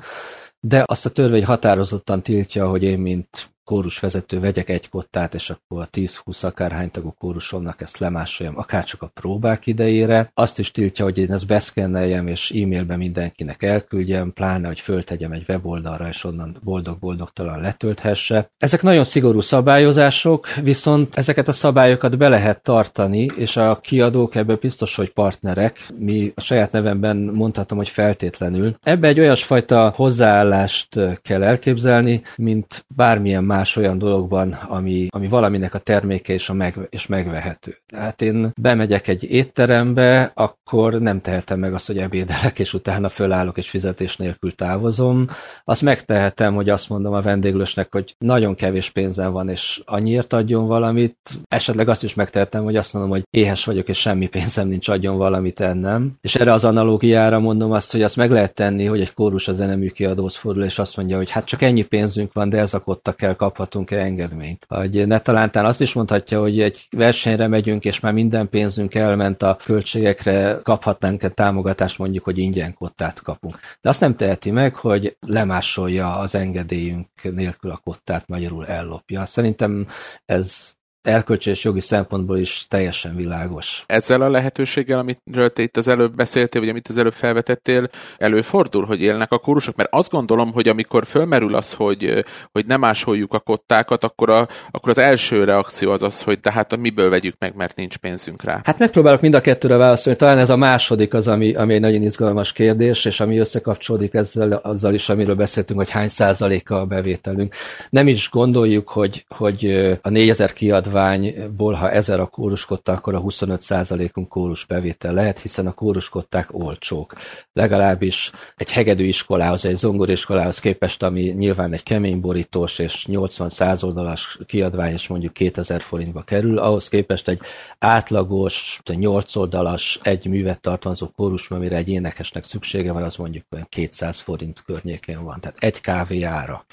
De 0.60 0.84
azt 0.86 1.06
a 1.06 1.10
törvény 1.10 1.44
határozottan 1.44 2.22
tiltja, 2.22 2.68
hogy 2.68 2.82
én, 2.82 2.98
mint 2.98 3.50
kórusvezető 3.70 4.40
vegyek 4.40 4.68
egy 4.68 4.88
kottát, 4.88 5.34
és 5.34 5.50
akkor 5.50 5.80
a 5.80 5.88
10-20 5.92 6.44
akárhány 6.44 6.90
tagú 6.90 7.14
kórusomnak 7.18 7.80
ezt 7.80 7.98
lemásoljam, 7.98 8.58
akár 8.58 8.84
csak 8.84 9.02
a 9.02 9.10
próbák 9.14 9.66
idejére. 9.66 10.30
Azt 10.34 10.58
is 10.58 10.70
tiltja, 10.70 11.04
hogy 11.04 11.18
én 11.18 11.32
ezt 11.32 11.46
beszkenneljem, 11.46 12.26
és 12.26 12.50
e-mailben 12.50 12.98
mindenkinek 12.98 13.62
elküldjem, 13.62 14.32
pláne, 14.32 14.66
hogy 14.66 14.80
föltegyem 14.80 15.32
egy 15.32 15.44
weboldalra, 15.48 16.08
és 16.08 16.24
onnan 16.24 16.56
boldog-boldogtalan 16.62 17.60
letölthesse. 17.60 18.50
Ezek 18.58 18.82
nagyon 18.82 19.04
szigorú 19.04 19.40
szabályozások, 19.40 20.54
viszont 20.54 21.16
ezeket 21.16 21.48
a 21.48 21.52
szabályokat 21.52 22.18
be 22.18 22.28
lehet 22.28 22.62
tartani, 22.62 23.30
és 23.36 23.56
a 23.56 23.76
kiadók 23.80 24.34
ebből 24.34 24.56
biztos, 24.56 24.96
hogy 24.96 25.12
partnerek. 25.12 25.86
Mi 25.98 26.32
a 26.34 26.40
saját 26.40 26.72
nevemben 26.72 27.16
mondhatom, 27.16 27.78
hogy 27.78 27.88
feltétlenül. 27.88 28.74
Ebbe 28.82 29.08
egy 29.08 29.20
olyasfajta 29.20 29.92
hozzáállást 29.96 31.00
kell 31.22 31.42
elképzelni, 31.42 32.22
mint 32.36 32.84
bármilyen 32.88 33.44
más 33.44 33.58
más 33.60 33.76
olyan 33.76 33.98
dologban, 33.98 34.52
ami, 34.52 35.06
ami 35.10 35.28
valaminek 35.28 35.74
a 35.74 35.78
terméke 35.78 36.32
és, 36.32 36.48
a 36.48 36.52
meg, 36.52 36.78
és 36.90 37.06
megvehető. 37.06 37.76
Tehát 37.86 38.22
én 38.22 38.50
bemegyek 38.60 39.08
egy 39.08 39.24
étterembe, 39.30 40.32
akkor 40.34 40.94
nem 40.94 41.20
tehetem 41.20 41.58
meg 41.58 41.74
azt, 41.74 41.86
hogy 41.86 41.98
ebédelek, 41.98 42.58
és 42.58 42.74
utána 42.74 43.08
fölállok 43.08 43.58
és 43.58 43.68
fizetés 43.68 44.16
nélkül 44.16 44.54
távozom. 44.54 45.26
Azt 45.64 45.82
megtehetem, 45.82 46.54
hogy 46.54 46.68
azt 46.68 46.88
mondom 46.88 47.12
a 47.12 47.20
vendéglősnek, 47.20 47.92
hogy 47.92 48.14
nagyon 48.18 48.54
kevés 48.54 48.90
pénzem 48.90 49.32
van, 49.32 49.48
és 49.48 49.82
annyiért 49.84 50.32
adjon 50.32 50.66
valamit. 50.66 51.16
Esetleg 51.48 51.88
azt 51.88 52.04
is 52.04 52.14
megtehetem, 52.14 52.64
hogy 52.64 52.76
azt 52.76 52.92
mondom, 52.92 53.10
hogy 53.10 53.22
éhes 53.30 53.64
vagyok, 53.64 53.88
és 53.88 53.98
semmi 53.98 54.26
pénzem 54.26 54.68
nincs, 54.68 54.88
adjon 54.88 55.16
valamit 55.16 55.60
ennem. 55.60 56.12
És 56.20 56.34
erre 56.34 56.52
az 56.52 56.64
analógiára 56.64 57.38
mondom 57.38 57.72
azt, 57.72 57.92
hogy 57.92 58.02
azt 58.02 58.16
meg 58.16 58.30
lehet 58.30 58.54
tenni, 58.54 58.84
hogy 58.84 59.00
egy 59.00 59.14
kórus 59.14 59.48
a 59.48 59.52
zenemű 59.52 59.88
kiadóhoz 59.88 60.36
fordul, 60.36 60.64
és 60.64 60.78
azt 60.78 60.96
mondja, 60.96 61.16
hogy 61.16 61.30
hát 61.30 61.44
csak 61.44 61.62
ennyi 61.62 61.82
pénzünk 61.82 62.32
van, 62.32 62.48
de 62.48 62.58
ez 62.58 62.74
a 62.74 62.80
kell 63.16 63.34
kaphatunk-e 63.50 63.98
engedményt. 63.98 64.64
Vagy 64.68 65.06
ne 65.06 65.18
talántán 65.18 65.64
azt 65.64 65.80
is 65.80 65.92
mondhatja, 65.92 66.40
hogy 66.40 66.60
egy 66.60 66.86
versenyre 66.90 67.46
megyünk, 67.48 67.84
és 67.84 68.00
már 68.00 68.12
minden 68.12 68.48
pénzünk 68.48 68.94
elment 68.94 69.42
a 69.42 69.56
költségekre, 69.64 70.58
kaphatnánk-e 70.62 71.28
támogatást, 71.28 71.98
mondjuk, 71.98 72.24
hogy 72.24 72.38
ingyen 72.38 72.74
kottát 72.74 73.22
kapunk. 73.22 73.58
De 73.80 73.88
azt 73.88 74.00
nem 74.00 74.16
teheti 74.16 74.50
meg, 74.50 74.74
hogy 74.74 75.16
lemásolja 75.26 76.16
az 76.16 76.34
engedélyünk 76.34 77.08
nélkül 77.22 77.70
a 77.70 77.80
kottát, 77.84 78.28
magyarul 78.28 78.66
ellopja. 78.66 79.26
Szerintem 79.26 79.86
ez 80.24 80.78
erkölcsi 81.02 81.50
és 81.50 81.64
jogi 81.64 81.80
szempontból 81.80 82.38
is 82.38 82.66
teljesen 82.68 83.16
világos. 83.16 83.84
Ezzel 83.86 84.22
a 84.22 84.28
lehetőséggel, 84.28 84.98
amiről 84.98 85.50
te 85.50 85.62
itt 85.62 85.76
az 85.76 85.88
előbb 85.88 86.14
beszéltél, 86.14 86.60
vagy 86.60 86.70
amit 86.70 86.88
az 86.88 86.96
előbb 86.96 87.12
felvetettél, 87.12 87.88
előfordul, 88.18 88.84
hogy 88.84 89.02
élnek 89.02 89.32
a 89.32 89.38
kórusok? 89.38 89.76
Mert 89.76 89.88
azt 89.92 90.10
gondolom, 90.10 90.52
hogy 90.52 90.68
amikor 90.68 91.06
fölmerül 91.06 91.54
az, 91.54 91.72
hogy, 91.74 92.24
hogy 92.52 92.66
nem 92.66 92.80
másoljuk 92.80 93.32
a 93.32 93.38
kottákat, 93.38 94.04
akkor, 94.04 94.30
a, 94.30 94.48
akkor 94.70 94.90
az 94.90 94.98
első 94.98 95.44
reakció 95.44 95.90
az 95.90 96.02
az, 96.02 96.22
hogy 96.22 96.40
de 96.40 96.52
hát 96.52 96.76
miből 96.76 97.10
vegyük 97.10 97.34
meg, 97.38 97.54
mert 97.54 97.76
nincs 97.76 97.96
pénzünk 97.96 98.42
rá. 98.42 98.60
Hát 98.64 98.78
megpróbálok 98.78 99.20
mind 99.20 99.34
a 99.34 99.40
kettőre 99.40 99.76
válaszolni. 99.76 100.18
Talán 100.18 100.38
ez 100.38 100.50
a 100.50 100.56
második 100.56 101.14
az, 101.14 101.28
ami, 101.28 101.54
ami 101.54 101.74
egy 101.74 101.80
nagyon 101.80 102.02
izgalmas 102.02 102.52
kérdés, 102.52 103.04
és 103.04 103.20
ami 103.20 103.38
összekapcsolódik 103.38 104.14
ezzel 104.14 104.52
azzal 104.52 104.94
is, 104.94 105.08
amiről 105.08 105.34
beszéltünk, 105.34 105.78
hogy 105.78 105.90
hány 105.90 106.08
százaléka 106.08 106.80
a 106.80 106.84
bevételünk. 106.84 107.54
Nem 107.90 108.08
is 108.08 108.30
gondoljuk, 108.30 108.88
hogy, 108.88 109.24
hogy 109.28 109.64
a 110.02 110.08
4000 110.08 110.52
kiadványból, 110.90 111.72
ha 111.72 111.90
1000 111.90 112.20
a 112.20 112.26
kóruskotta, 112.26 112.92
akkor 112.92 113.14
a 113.14 113.18
25 113.18 113.62
százalékunk 113.62 114.28
kórus 114.28 114.64
bevétel 114.64 115.12
lehet, 115.12 115.38
hiszen 115.38 115.66
a 115.66 115.72
kóruskották 115.72 116.54
olcsók. 116.54 117.12
Legalábbis 117.52 118.30
egy 118.56 118.70
hegedű 118.70 119.04
iskolához, 119.04 119.64
egy 119.64 119.76
zongoriskolához 119.76 120.58
képest, 120.58 121.02
ami 121.02 121.20
nyilván 121.20 121.72
egy 121.72 121.82
kemény 121.82 122.20
borítós 122.20 122.78
és 122.78 123.06
80 123.06 123.48
százoldalas 123.48 124.38
kiadvány, 124.46 124.92
és 124.92 125.08
mondjuk 125.08 125.32
2000 125.32 125.80
forintba 125.80 126.22
kerül, 126.22 126.58
ahhoz 126.58 126.88
képest 126.88 127.28
egy 127.28 127.40
átlagos, 127.78 128.80
8 128.94 129.36
oldalas, 129.36 129.98
egy 130.02 130.26
művet 130.26 130.60
tartalmazó 130.60 131.06
kórus, 131.08 131.50
amire 131.50 131.76
egy 131.76 131.88
énekesnek 131.88 132.44
szüksége 132.44 132.92
van, 132.92 133.02
az 133.02 133.16
mondjuk 133.16 133.44
200 133.68 134.18
forint 134.18 134.62
környékén 134.62 135.24
van, 135.24 135.40
tehát 135.40 135.56
egy 135.60 135.80
kávé 135.80 136.22
ára. 136.22 136.64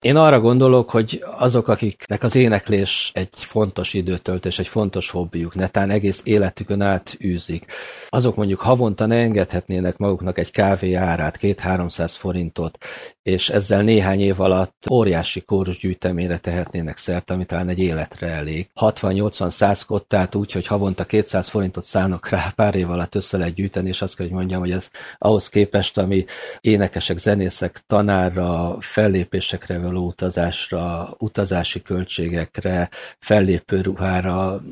Én 0.00 0.16
arra 0.16 0.40
gondolok, 0.40 0.90
hogy 0.90 1.24
azok, 1.36 1.68
akiknek 1.68 2.22
az 2.22 2.34
éneklés 2.34 3.10
egy 3.14 3.34
fontos 3.54 3.94
időtöltés, 3.94 4.58
egy 4.58 4.68
fontos 4.68 5.10
hobbiuk, 5.10 5.54
netán 5.54 5.90
egész 5.90 6.20
életükön 6.24 6.80
át 6.80 7.16
űzik, 7.24 7.66
azok 8.08 8.36
mondjuk 8.36 8.60
havonta 8.60 9.06
ne 9.06 9.16
engedhetnének 9.16 9.96
maguknak 9.96 10.38
egy 10.38 10.50
kávé 10.50 10.92
árát, 10.92 11.36
két-háromszáz 11.36 12.14
forintot, 12.14 12.78
és 13.24 13.48
ezzel 13.48 13.82
néhány 13.82 14.20
év 14.20 14.40
alatt 14.40 14.86
óriási 14.90 15.40
kórus 15.40 15.78
gyűjteményre 15.78 16.38
tehetnének 16.38 16.98
szert, 16.98 17.30
ami 17.30 17.44
talán 17.44 17.68
egy 17.68 17.78
életre 17.78 18.26
elég. 18.26 18.68
60-80-100 18.80 19.82
kottát 19.86 20.34
úgy, 20.34 20.52
hogy 20.52 20.66
havonta 20.66 21.04
200 21.04 21.48
forintot 21.48 21.84
szánok 21.84 22.28
rá, 22.28 22.52
pár 22.56 22.74
év 22.74 22.90
alatt 22.90 23.14
össze 23.14 23.36
lehet 23.36 23.54
gyűjteni, 23.54 23.88
és 23.88 24.02
azt 24.02 24.16
kell, 24.16 24.26
hogy 24.26 24.34
mondjam, 24.34 24.60
hogy 24.60 24.70
ez 24.70 24.90
ahhoz 25.18 25.48
képest, 25.48 25.98
ami 25.98 26.24
énekesek, 26.60 27.18
zenészek, 27.18 27.82
tanárra, 27.86 28.76
fellépésekre 28.80 29.78
való 29.78 30.06
utazásra, 30.06 31.14
utazási 31.18 31.82
költségekre, 31.82 32.88
fellépő 33.18 33.80
ruhára, 33.80 34.62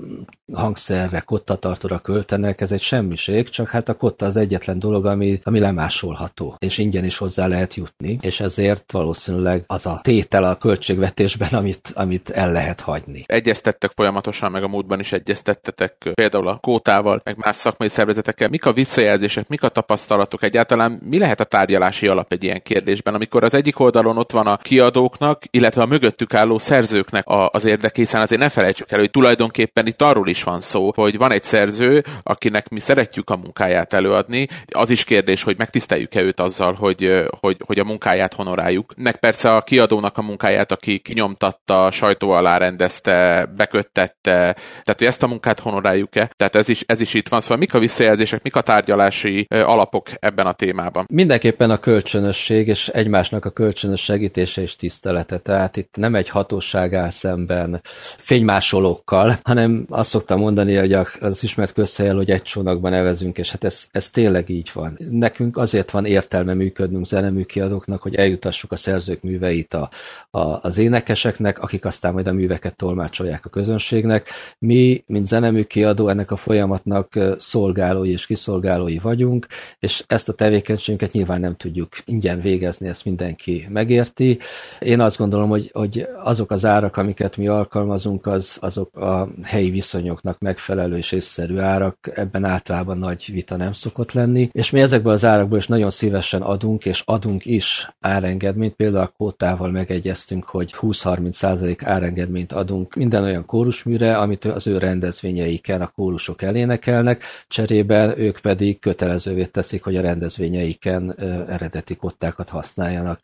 hangszerre, 0.53 1.21
kottatartóra 1.21 1.99
költenek, 1.99 2.61
ez 2.61 2.73
egy 2.73 2.81
semmiség, 2.81 3.49
csak 3.49 3.71
hát 3.71 3.89
a 3.89 3.95
kotta 3.95 4.27
az 4.27 4.37
egyetlen 4.37 4.79
dolog, 4.79 5.07
ami, 5.07 5.41
ami 5.43 5.59
lemásolható, 5.59 6.57
és 6.59 6.79
ingyen 6.79 7.05
is 7.05 7.17
hozzá 7.17 7.47
lehet 7.47 7.75
jutni, 7.75 8.19
és 8.21 8.41
ezért 8.43 8.93
valószínűleg 8.93 9.65
az 9.67 9.87
a 9.87 10.01
tétel 10.03 10.45
a 10.45 10.55
költségvetésben, 10.55 11.49
amit, 11.53 11.93
amit 11.95 12.31
el 12.31 12.53
lehet 12.53 12.81
hagyni. 12.81 13.25
Egyeztettek 13.27 13.91
folyamatosan, 13.95 14.51
meg 14.51 14.63
a 14.63 14.69
múltban 14.69 15.01
is 15.01 15.13
egyeztettetek 15.13 16.11
például 16.15 16.49
a 16.49 16.57
kótával, 16.57 17.21
meg 17.25 17.37
más 17.37 17.57
szakmai 17.57 17.89
szervezetekkel. 17.89 18.49
Mik 18.49 18.67
a 18.67 18.73
visszajelzések, 18.73 19.49
mik 19.49 19.63
a 19.63 19.69
tapasztalatok 19.69 20.43
egyáltalán? 20.43 21.01
Mi 21.05 21.19
lehet 21.19 21.41
a 21.41 21.45
tárgyalási 21.45 22.07
alap 22.07 22.33
egy 22.33 22.45
ilyen 22.45 22.63
kérdésben, 22.63 23.15
amikor 23.15 23.45
az 23.45 23.55
egyik 23.55 23.79
oldalon 23.79 24.19
ott 24.19 24.33
van 24.33 24.47
a 24.47 24.57
kiadóknak, 24.57 25.43
illetve 25.51 25.83
a 25.83 25.87
mögöttük 25.87 26.35
álló 26.35 26.59
szerzőknek 26.59 27.25
az 27.27 27.65
érdeke, 27.65 27.95
hiszen 27.95 28.21
azért 28.21 28.41
ne 28.41 28.49
felejtsük 28.49 28.91
el, 28.91 28.99
hogy 28.99 29.11
tulajdonképpen 29.11 29.87
itt 29.87 30.03
arról 30.03 30.29
is 30.29 30.43
van 30.43 30.61
szó, 30.61 30.93
hogy 30.95 31.19
van 31.19 31.33
egy 31.33 31.43
szerző, 31.43 32.03
akinek 32.23 32.69
mi 32.69 32.81
szeretjük 32.81 33.31
a 33.31 33.37
munkáját 33.37 33.93
előadni. 33.93 34.49
Az 34.67 34.91
is 34.91 35.05
kérdés, 35.05 35.43
hogy 35.43 35.59
megtiszteljük-e 35.59 36.21
őt 36.21 36.41
azzal, 36.41 36.75
hogy, 36.75 37.27
hogy, 37.41 37.57
hogy 37.67 37.79
a 37.79 37.85
munkáját 37.85 38.32
honoráljuk. 38.33 38.95
Nek 38.97 39.17
persze 39.17 39.55
a 39.55 39.63
kiadónak 39.63 40.19
a 40.19 40.23
munkáját, 40.23 40.73
aki 40.73 40.99
kinyomtatta, 40.99 41.91
sajtó 41.91 42.31
alá 42.31 42.59
rendezte, 42.59 43.47
beköttette, 43.57 44.55
tehát 44.83 44.99
hogy 44.99 45.07
ezt 45.07 45.23
a 45.23 45.27
munkát 45.27 45.61
honoráljuk-e. 45.61 46.31
Tehát 46.37 46.57
ez 46.57 46.69
is, 46.69 46.85
ez 46.87 47.01
is 47.01 47.15
itt 47.15 47.29
van. 47.29 47.41
Szóval 47.41 47.57
mik 47.57 47.75
a 47.75 47.79
visszajelzések, 47.79 48.43
mik 48.43 48.57
a 48.57 48.61
tárgyalási 48.61 49.47
alapok 49.49 50.09
ebben 50.21 50.47
a 50.47 50.53
témában? 50.53 51.07
Mindenképpen 51.11 51.71
a 51.71 51.79
kölcsönösség 51.79 52.69
és 52.69 52.89
egymásnak 52.89 53.45
a 53.45 53.51
kölcsönös 53.51 54.01
segítése 54.03 54.63
és 54.63 54.77
tisztelete. 54.77 55.39
Tehát 55.39 55.77
itt 55.77 55.97
nem 55.97 56.15
egy 56.15 56.29
hatóság 56.29 56.95
áll 56.95 57.11
szemben 57.11 57.81
fénymásolókkal, 58.17 59.39
hanem 59.43 59.87
azt 59.89 60.11
szoktam 60.11 60.39
mondani, 60.39 60.77
hogy 60.77 60.93
az 61.21 61.43
ismert 61.43 61.73
közhelyel, 61.73 62.17
hogy 62.17 62.31
egy 62.31 62.43
csónakban 62.43 62.91
nevezünk, 62.91 63.39
és 63.39 63.51
hát 63.51 63.65
ez, 63.65 63.85
ez 63.91 64.11
tényleg 64.11 64.49
így 64.49 64.71
van. 64.73 64.99
Nekünk 65.11 65.57
azért 65.57 65.91
van 65.91 66.05
értelme 66.05 66.55
működnünk 66.55 67.07
zeneműkiadóknak, 67.07 68.03
hogy 68.03 68.15
eljutassuk 68.23 68.73
a 68.73 68.77
szerzők 68.77 69.23
műveit 69.23 69.75
a, 69.75 69.91
a, 70.31 70.41
az 70.41 70.79
énekeseknek, 70.79 71.59
akik 71.59 71.85
aztán 71.85 72.13
majd 72.13 72.27
a 72.27 72.33
műveket 72.33 72.77
tolmácsolják 72.77 73.47
a 73.47 73.49
közönségnek. 73.49 74.29
Mi, 74.59 75.05
mint 75.07 75.27
zeneműkiadó, 75.27 76.09
ennek 76.09 76.31
a 76.31 76.37
folyamatnak 76.37 77.19
szolgálói 77.39 78.11
és 78.11 78.27
kiszolgálói 78.27 78.99
vagyunk, 78.99 79.47
és 79.79 80.05
ezt 80.07 80.29
a 80.29 80.33
tevékenységünket 80.33 81.13
nyilván 81.13 81.41
nem 81.41 81.57
tudjuk 81.57 81.89
ingyen 82.05 82.41
végezni, 82.41 82.89
ezt 82.89 83.05
mindenki 83.05 83.67
megérti. 83.71 84.39
Én 84.81 85.01
azt 85.01 85.19
gondolom, 85.19 85.49
hogy, 85.49 85.71
hogy 85.73 86.07
azok 86.23 86.51
az 86.51 86.65
árak, 86.65 86.97
amiket 86.97 87.37
mi 87.37 87.49
alkalmazunk, 87.49 88.27
az, 88.27 88.59
azok 88.61 88.97
a 88.97 89.29
helyi 89.43 89.71
viszonyoknak 89.71 90.39
megfelelő 90.39 90.97
és 90.97 91.13
észszerű 91.13 91.59
árak, 91.59 92.11
ebben 92.15 92.45
általában 92.45 92.99
nagy 92.99 93.29
vita 93.33 93.57
nem 93.57 93.73
szokott 93.73 94.13
lenni, 94.13 94.49
és 94.53 94.71
mi 94.71 94.81
ezekből 94.81 95.13
az 95.13 95.25
árakból 95.25 95.59
is 95.59 95.67
nagyon 95.67 95.91
szívesen 95.91 96.43
adunk, 96.43 96.85
és 96.85 97.03
adunk 97.05 97.47
is 97.47 97.89
árengedményt, 98.13 98.75
például 98.75 99.05
a 99.05 99.13
Kótával 99.17 99.71
megegyeztünk, 99.71 100.45
hogy 100.45 100.75
20-30% 100.81 101.81
árengedményt 101.85 102.53
adunk 102.53 102.95
minden 102.95 103.23
olyan 103.23 103.47
kórusműre, 103.47 104.17
amit 104.19 104.45
az 104.45 104.67
ő 104.67 104.79
rendezvényeiken 104.79 105.81
a 105.81 105.87
kórusok 105.87 106.43
elénekelnek, 106.43 107.25
cserébe 107.49 108.17
ők 108.17 108.39
pedig 108.39 108.79
kötelezővé 108.79 109.45
teszik, 109.45 109.83
hogy 109.83 109.97
a 109.97 110.01
rendezvényeiken 110.01 111.15
eredeti 111.49 111.97
kottákat 111.97 112.49
használjanak. 112.49 113.21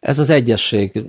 Ez 0.00 0.18
az 0.18 0.30
egyesség 0.30 1.02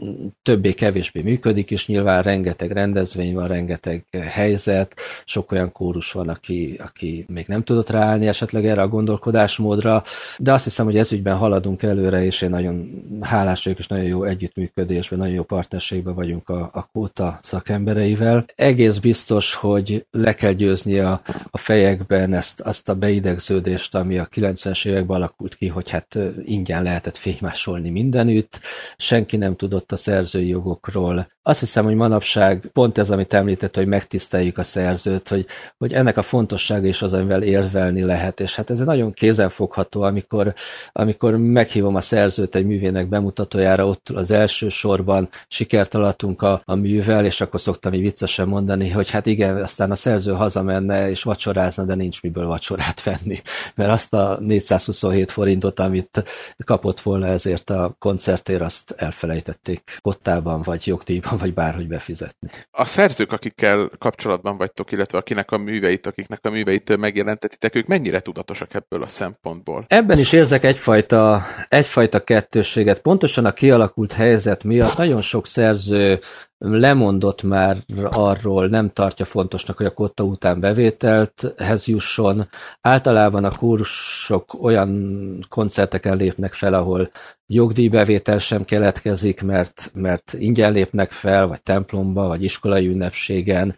többé-kevésbé 0.44 1.22
működik, 1.22 1.72
és 1.72 1.88
nyilván 1.88 2.22
rengeteg 2.22 2.72
rendezvény 2.72 3.34
van, 3.34 3.48
rengeteg 3.48 4.06
helyzet, 4.12 4.96
sok 5.26 5.52
olyan 5.52 5.72
kórus 5.72 6.12
van, 6.12 6.30
aki, 6.30 6.80
aki 6.84 7.26
még 7.28 7.46
nem 7.48 7.64
tudott 7.64 7.90
ráállni 7.90 8.28
esetleg 8.28 8.66
erre 8.66 8.82
a 8.82 8.88
gondolkodásmódra, 8.88 10.04
de 10.38 10.54
azt 10.54 10.64
hiszem, 10.64 10.86
hogy 10.86 10.98
ezügyben 10.98 11.38
haladunk 11.38 11.84
előre, 11.84 12.24
és 12.26 12.42
én 12.42 12.50
nagyon 12.50 13.04
hálás 13.24 13.64
vagyok, 13.64 13.80
és 13.80 13.88
nagyon 13.88 14.06
jó 14.06 14.24
együttműködésben, 14.24 15.20
nagyon 15.20 15.34
jó 15.34 15.44
partnerségben 15.44 16.16
vagyunk 16.16 16.50
a, 16.50 16.70
a 16.74 16.90
kóta 16.92 17.40
szakembereivel. 17.42 18.46
Egész 18.56 18.98
biztos, 18.98 19.54
hogy 19.54 20.06
le 20.12 20.36
kell 20.36 20.52
győzni 20.52 21.00
a, 21.00 21.22
a 21.52 21.58
fejekben 21.58 22.34
ezt, 22.34 22.62
azt 22.62 22.90
a 22.90 22.96
beidegződést, 22.96 23.96
ami 23.96 24.18
a 24.18 24.28
90-es 24.28 24.88
években 24.88 25.16
alakult 25.16 25.56
ki, 25.56 25.68
hogy 25.68 25.90
hát 25.90 26.18
ingyen 26.44 26.84
lehetett 26.84 27.18
fénymásolni 27.18 27.90
mindenütt, 27.90 28.60
senki 28.98 29.38
nem 29.38 29.56
tudott 29.56 29.92
a 29.92 29.96
szerzői 29.96 30.48
jogokról. 30.48 31.28
Azt 31.46 31.60
hiszem, 31.60 31.84
hogy 31.84 31.96
manapság 31.96 32.70
pont 32.74 32.98
ez, 32.98 33.10
amit 33.10 33.34
említett, 33.34 33.76
hogy 33.76 33.88
megtiszteljük 33.88 34.58
a 34.58 34.64
szerzőt, 34.64 35.30
hogy, 35.30 35.46
hogy 35.78 35.94
ennek 35.94 36.18
a 36.18 36.22
fontossága 36.22 36.88
is 36.88 37.02
az, 37.02 37.14
amivel 37.14 37.44
érvelni 37.44 38.02
lehet, 38.02 38.40
és 38.40 38.56
hát 38.56 38.70
ez 38.70 38.80
nagyon 38.80 39.14
kézenfogható, 39.14 40.02
amikor, 40.02 40.54
amikor 40.92 41.38
meghívom 41.38 41.96
a 41.96 42.02
szerzőt 42.02 42.56
egy 42.56 42.66
művének 42.66 43.08
bemutatójára, 43.08 43.88
ott 43.88 44.10
az 44.10 44.32
első 44.32 44.70
sorban 44.70 45.30
sikert 45.48 45.94
alatunk 45.94 46.42
a, 46.42 46.62
a 46.66 46.76
művel, 46.76 47.26
és 47.26 47.42
akkor 47.42 47.62
szoktam 47.62 47.94
így 47.94 48.02
viccesen 48.02 48.48
mondani, 48.48 48.90
hogy 48.90 49.10
hát 49.10 49.26
igen, 49.26 49.64
aztán 49.64 49.92
a 49.92 49.96
szerző 49.96 50.32
hazamenne 50.32 51.10
és 51.10 51.24
vacsorázna, 51.24 51.84
de 51.84 51.96
nincs 51.96 52.22
miből 52.22 52.46
vacsorát 52.46 53.04
venni, 53.04 53.42
mert 53.76 53.92
azt 53.92 54.14
a 54.14 54.38
427 54.40 55.32
forintot, 55.32 55.80
amit 55.80 56.24
kapott 56.66 57.00
volna 57.00 57.28
ezért 57.28 57.70
a 57.70 57.96
koncertért, 58.00 58.62
azt 58.62 58.96
elfelejtették. 58.98 59.98
Kottában, 60.02 60.62
vagy 60.62 60.88
jogdíjban, 60.88 61.32
vagy 61.44 61.54
bárhogy 61.54 61.88
befizetni. 61.88 62.50
A 62.72 62.86
szerzők, 62.86 63.32
akikkel 63.32 63.92
kapcsolatban 63.98 64.58
vagytok, 64.58 64.92
illetve 64.92 65.18
akinek 65.18 65.52
a 65.52 65.58
műveit, 65.58 66.06
akiknek 66.06 66.40
a 66.46 66.50
műveit 66.50 66.98
megjelentetitek, 66.98 67.76
ők 67.76 67.88
mennyire 67.88 68.20
tudatosak 68.20 68.74
ebből 68.74 69.04
a 69.04 69.08
szempontból? 69.08 69.86
Ebben 69.88 70.20
is 70.20 70.32
érzek 70.32 70.64
egyfajta, 70.64 71.42
egyfajta 71.70 72.24
kettősséget. 72.24 73.00
Pontosan 73.00 73.46
a 73.46 73.54
kialakult 73.54 74.14
helyzet 74.14 74.64
miatt 74.64 74.98
nagyon 74.98 75.22
sok 75.22 75.48
szerző 75.48 76.20
lemondott 76.66 77.44
már 77.44 77.78
arról, 78.04 78.68
nem 78.68 78.90
tartja 78.94 79.26
fontosnak, 79.26 79.78
hogy 79.78 79.86
a 79.86 79.94
kotta 79.94 80.24
után 80.24 80.60
bevételthez 80.60 81.88
jusson. 81.88 82.48
Általában 82.82 83.44
a 83.44 83.56
kórusok 83.58 84.64
olyan 84.64 85.40
koncerteken 85.50 86.18
lépnek 86.18 86.54
fel, 86.54 86.74
ahol 86.74 87.12
jogdíjbevétel 87.46 88.38
sem 88.38 88.64
keletkezik, 88.64 89.42
mert, 89.42 89.92
mert 89.94 90.34
ingyen 90.34 90.72
lépnek 90.72 91.12
fel, 91.12 91.48
vagy 91.48 91.64
templomba, 91.64 92.28
vagy 92.28 92.44
iskolai 92.44 92.88
ünnepségen, 92.88 93.76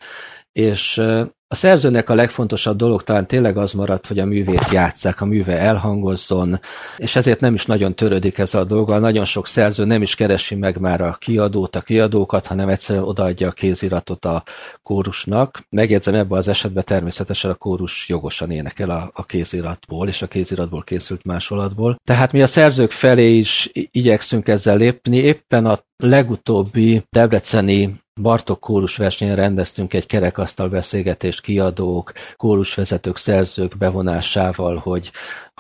és 0.59 1.01
a 1.47 1.55
szerzőnek 1.55 2.09
a 2.09 2.13
legfontosabb 2.13 2.77
dolog 2.77 3.03
talán 3.03 3.27
tényleg 3.27 3.57
az 3.57 3.71
maradt, 3.71 4.07
hogy 4.07 4.19
a 4.19 4.25
művét 4.25 4.71
játsszák, 4.71 5.21
a 5.21 5.25
műve 5.25 5.57
elhangozzon, 5.57 6.59
és 6.97 7.15
ezért 7.15 7.39
nem 7.39 7.53
is 7.53 7.65
nagyon 7.65 7.95
törődik 7.95 8.38
ez 8.38 8.53
a 8.53 8.63
dolga. 8.63 9.00
Nagyon 9.00 9.25
sok 9.25 9.47
szerző 9.47 9.85
nem 9.85 10.01
is 10.01 10.15
keresi 10.15 10.55
meg 10.55 10.79
már 10.79 11.01
a 11.01 11.15
kiadót, 11.19 11.75
a 11.75 11.81
kiadókat, 11.81 12.45
hanem 12.45 12.69
egyszerűen 12.69 13.05
odaadja 13.05 13.47
a 13.47 13.51
kéziratot 13.51 14.25
a 14.25 14.43
kórusnak. 14.83 15.59
Megjegyzem 15.69 16.13
ebben 16.13 16.38
az 16.38 16.47
esetben 16.47 16.83
természetesen 16.85 17.51
a 17.51 17.55
kórus 17.55 18.09
jogosan 18.09 18.51
énekel 18.51 18.89
a, 18.89 19.12
a 19.13 19.25
kéziratból, 19.25 20.07
és 20.07 20.21
a 20.21 20.27
kéziratból 20.27 20.83
készült 20.83 21.24
másolatból. 21.24 21.95
Tehát 22.03 22.31
mi 22.31 22.41
a 22.41 22.47
szerzők 22.47 22.91
felé 22.91 23.38
is 23.38 23.69
igyekszünk 23.74 24.47
ezzel 24.47 24.77
lépni. 24.77 25.17
Éppen 25.17 25.65
a 25.65 25.79
legutóbbi 25.97 27.03
Debreceni 27.09 28.03
Bartok 28.22 28.60
kórus 28.60 28.98
versenyen 28.98 29.36
rendeztünk 29.36 29.93
egy 29.93 30.05
kerekasztal 30.05 30.69
beszélgetést 30.69 31.41
kiadók, 31.41 32.12
kórusvezetők, 32.38 33.17
szerzők 33.17 33.77
bevonásával, 33.77 34.77
hogy 34.77 35.12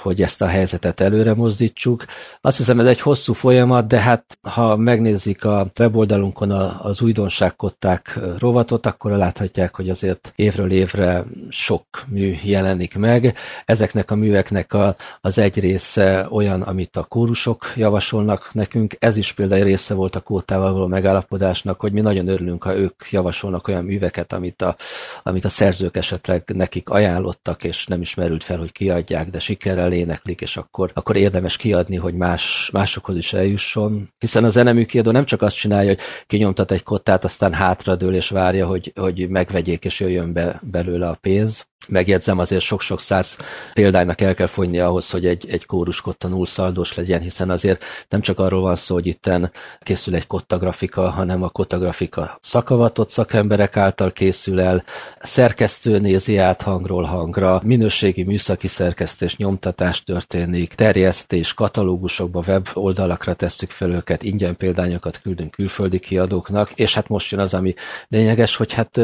hogy 0.01 0.21
ezt 0.21 0.41
a 0.41 0.47
helyzetet 0.47 0.99
előre 0.99 1.33
mozdítsuk. 1.33 2.05
Azt 2.41 2.57
hiszem, 2.57 2.79
ez 2.79 2.85
egy 2.85 3.01
hosszú 3.01 3.33
folyamat, 3.33 3.87
de 3.87 3.99
hát 3.99 4.37
ha 4.41 4.75
megnézik 4.75 5.45
a 5.45 5.71
weboldalunkon 5.79 6.51
az 6.81 7.01
újdonságkották 7.01 8.19
rovatot, 8.39 8.85
akkor 8.85 9.11
láthatják, 9.11 9.75
hogy 9.75 9.89
azért 9.89 10.33
évről 10.35 10.71
évre 10.71 11.23
sok 11.49 11.85
mű 12.07 12.35
jelenik 12.43 12.97
meg. 12.97 13.35
Ezeknek 13.65 14.11
a 14.11 14.15
műveknek 14.15 14.73
a, 14.73 14.95
az 15.21 15.37
egy 15.37 15.59
része 15.59 16.27
olyan, 16.29 16.61
amit 16.61 16.97
a 16.97 17.03
kórusok 17.03 17.73
javasolnak 17.75 18.53
nekünk. 18.53 18.95
Ez 18.99 19.17
is 19.17 19.33
például 19.33 19.63
része 19.63 19.93
volt 19.93 20.15
a 20.15 20.19
kótával 20.19 20.73
való 20.73 20.87
megállapodásnak, 20.87 21.79
hogy 21.79 21.91
mi 21.91 22.01
nagyon 22.01 22.27
örülünk, 22.27 22.63
ha 22.63 22.75
ők 22.75 23.03
javasolnak 23.09 23.67
olyan 23.67 23.83
műveket, 23.83 24.33
amit 24.33 24.61
a, 24.61 24.75
amit 25.23 25.45
a 25.45 25.49
szerzők 25.49 25.97
esetleg 25.97 26.43
nekik 26.53 26.89
ajánlottak, 26.89 27.63
és 27.63 27.85
nem 27.85 28.01
ismerült 28.01 28.43
fel, 28.43 28.57
hogy 28.57 28.71
kiadják, 28.71 29.29
de 29.29 29.39
sikerrel 29.39 29.84
sikerrel 29.85 29.91
éneklik, 29.91 30.41
és 30.41 30.57
akkor, 30.57 30.91
akkor 30.93 31.15
érdemes 31.15 31.57
kiadni, 31.57 31.95
hogy 31.95 32.13
más, 32.13 32.69
másokhoz 32.73 33.17
is 33.17 33.33
eljusson. 33.33 34.09
Hiszen 34.17 34.43
a 34.43 34.49
zeneműkiadó 34.49 35.11
nem 35.11 35.25
csak 35.25 35.41
azt 35.41 35.55
csinálja, 35.55 35.89
hogy 35.89 35.99
kinyomtat 36.27 36.71
egy 36.71 36.83
kottát, 36.83 37.23
aztán 37.23 37.53
hátradől 37.53 38.15
és 38.15 38.29
várja, 38.29 38.67
hogy, 38.67 38.91
hogy 38.95 39.29
megvegyék 39.29 39.85
és 39.85 39.99
jöjjön 39.99 40.33
be 40.33 40.59
belőle 40.63 41.07
a 41.07 41.17
pénz, 41.21 41.65
Megjegyzem, 41.87 42.39
azért 42.39 42.61
sok-sok 42.61 42.99
száz 42.99 43.37
példánynak 43.73 44.21
el 44.21 44.33
kell 44.33 44.47
fogyni 44.47 44.79
ahhoz, 44.79 45.09
hogy 45.09 45.25
egy, 45.25 45.49
egy 45.49 45.65
kóruskotta 45.65 46.27
nullszaldós 46.27 46.95
legyen, 46.95 47.21
hiszen 47.21 47.49
azért 47.49 47.83
nem 48.09 48.21
csak 48.21 48.39
arról 48.39 48.61
van 48.61 48.75
szó, 48.75 48.93
hogy 48.93 49.05
itten 49.05 49.51
készül 49.79 50.15
egy 50.15 50.27
kottagrafika, 50.27 51.09
hanem 51.09 51.43
a 51.43 51.49
kottagrafika 51.49 52.37
szakavatott 52.41 53.09
szakemberek 53.09 53.77
által 53.77 54.11
készül 54.11 54.59
el, 54.59 54.83
szerkesztő 55.21 55.99
nézi 55.99 56.37
át 56.37 56.61
hangról 56.61 57.03
hangra, 57.03 57.61
minőségi 57.63 58.23
műszaki 58.23 58.67
szerkesztés, 58.67 59.37
nyomtatás 59.37 60.03
történik, 60.03 60.73
terjesztés, 60.73 61.53
katalógusokba, 61.53 62.43
web 62.47 62.67
oldalakra 62.73 63.33
tesszük 63.33 63.69
fel 63.69 63.91
őket, 63.91 64.23
ingyen 64.23 64.57
példányokat 64.57 65.21
küldünk 65.21 65.51
külföldi 65.51 65.99
kiadóknak, 65.99 66.71
és 66.71 66.93
hát 66.93 67.07
most 67.07 67.31
jön 67.31 67.39
az, 67.39 67.53
ami 67.53 67.73
lényeges, 68.07 68.55
hogy 68.55 68.73
hát 68.73 69.01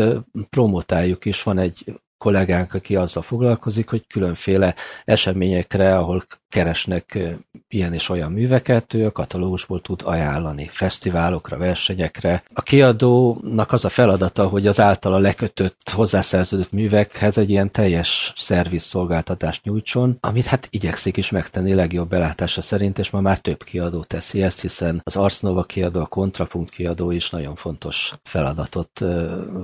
promotáljuk 0.50 1.26
is, 1.26 1.44
van 1.44 1.58
egy 1.58 2.02
kollégánk, 2.22 2.74
aki 2.74 2.96
azzal 2.96 3.24
foglalkozik, 3.24 3.90
hogy 3.90 4.08
különféle 4.08 4.76
eseményekre, 5.06 5.98
ahol 5.98 6.24
keresnek 6.52 7.20
ilyen 7.68 7.94
és 7.94 8.10
olyan 8.10 8.32
műveket, 8.32 8.94
ő 8.94 9.06
a 9.06 9.12
katalógusból 9.12 9.82
tud 9.82 10.02
ajánlani 10.04 10.68
fesztiválokra, 10.72 11.58
versenyekre. 11.58 12.44
A 12.54 12.62
kiadónak 12.62 13.72
az 13.72 13.86
a 13.86 13.90
feladata, 13.90 14.48
hogy 14.48 14.68
az 14.68 14.80
általa 14.80 15.18
lekötött, 15.18 15.90
hozzászerződött 15.90 16.72
művekhez 16.72 17.38
egy 17.38 17.50
ilyen 17.50 17.72
teljes 17.72 18.34
szerviz 18.36 18.84
szolgáltatást 18.84 19.64
nyújtson, 19.64 20.18
amit 20.20 20.46
hát 20.46 20.68
igyekszik 20.70 21.18
is 21.18 21.30
megtenni 21.30 21.74
legjobb 21.74 22.10
belátása 22.10 22.62
szerint, 22.62 23.00
és 23.00 23.10
ma 23.10 23.22
már 23.22 23.38
több 23.38 23.64
kiadó 23.64 24.04
teszi 24.04 24.44
ezt, 24.44 24.62
hiszen 24.62 25.02
az 25.04 25.16
Arsnova 25.16 25.64
kiadó, 25.64 26.00
a 26.00 26.06
Kontrapunkt 26.06 26.70
kiadó 26.70 27.12
is 27.12 27.30
nagyon 27.30 27.56
fontos 27.56 28.12
feladatot 28.24 29.06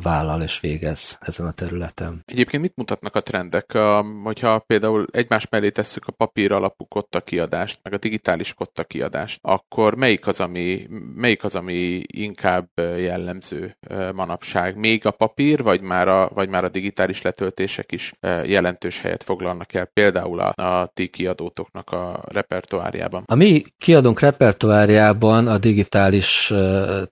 vállal 0.02 0.42
és 0.42 0.60
végez 0.60 1.18
ezen 1.22 1.46
a 1.46 1.52
területen. 1.52 2.22
Egyébként 2.26 2.62
mit 2.64 2.76
mutatnak 2.76 3.16
a 3.16 3.22
trendek, 3.22 3.78
hogyha 4.24 4.60
például 4.60 5.06
egymás 5.12 5.48
mellé 5.50 5.70
tesszük 5.70 6.06
a 6.08 6.12
papír 6.12 6.52
alapú 6.78 6.86
kotta 7.00 7.22
kiadást, 7.22 7.80
meg 7.84 7.94
a 7.94 7.98
digitális 7.98 8.54
kotta 8.54 8.84
kiadást, 8.84 9.40
akkor 9.44 9.96
melyik 9.96 10.28
az, 10.28 10.40
ami, 10.40 10.88
melyik 11.16 11.44
az, 11.44 11.56
ami 11.56 12.04
inkább 12.06 12.68
jellemző 12.76 13.78
manapság? 14.14 14.78
Még 14.78 15.06
a 15.06 15.12
papír, 15.12 15.64
vagy 15.64 15.82
már 15.82 16.08
a, 16.08 16.30
vagy 16.34 16.50
már 16.50 16.64
a 16.64 16.70
digitális 16.70 17.22
letöltések 17.22 17.92
is 17.92 18.14
jelentős 18.44 19.00
helyet 19.00 19.24
foglalnak 19.24 19.74
el, 19.74 19.86
például 19.86 20.40
a, 20.40 20.64
a 20.64 20.92
ti 20.94 21.08
kiadótoknak 21.08 21.90
a 21.90 22.24
repertoárjában? 22.28 23.24
A 23.26 23.36
mi 23.36 23.64
kiadónk 23.78 24.20
repertoárjában 24.20 25.48
a 25.48 25.58
digitális 25.58 26.54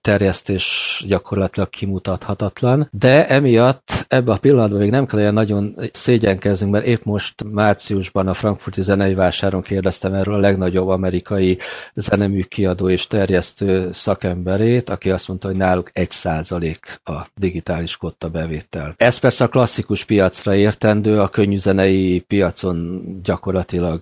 terjesztés 0.00 1.04
gyakorlatilag 1.06 1.68
kimutathatatlan, 1.68 2.88
de 2.90 3.28
emiatt 3.28 4.04
ebbe 4.08 4.32
a 4.32 4.38
pillanatban 4.38 4.78
még 4.78 4.90
nem 4.90 5.06
kell 5.06 5.18
olyan 5.18 5.34
nagyon 5.34 5.74
szégyenkeznünk, 5.92 6.72
mert 6.72 6.86
épp 6.86 7.02
most 7.02 7.44
márciusban 7.44 8.28
a 8.28 8.34
frankfurti 8.34 8.82
zenei 8.82 9.14
vásáron 9.14 9.55
kérdeztem 9.62 10.14
erről 10.14 10.34
a 10.34 10.38
legnagyobb 10.38 10.88
amerikai 10.88 11.58
zenemű 11.94 12.42
kiadó 12.42 12.88
és 12.88 13.06
terjesztő 13.06 13.92
szakemberét, 13.92 14.90
aki 14.90 15.10
azt 15.10 15.28
mondta, 15.28 15.48
hogy 15.48 15.56
náluk 15.56 15.90
egy 15.92 16.10
százalék 16.10 17.00
a 17.04 17.26
digitális 17.34 17.96
kotta 17.96 18.28
bevétel. 18.28 18.94
Ez 18.96 19.18
persze 19.18 19.44
a 19.44 19.48
klasszikus 19.48 20.04
piacra 20.04 20.54
értendő, 20.54 21.20
a 21.20 21.28
könnyűzenei 21.28 22.20
piacon 22.20 23.02
gyakorlatilag 23.22 24.00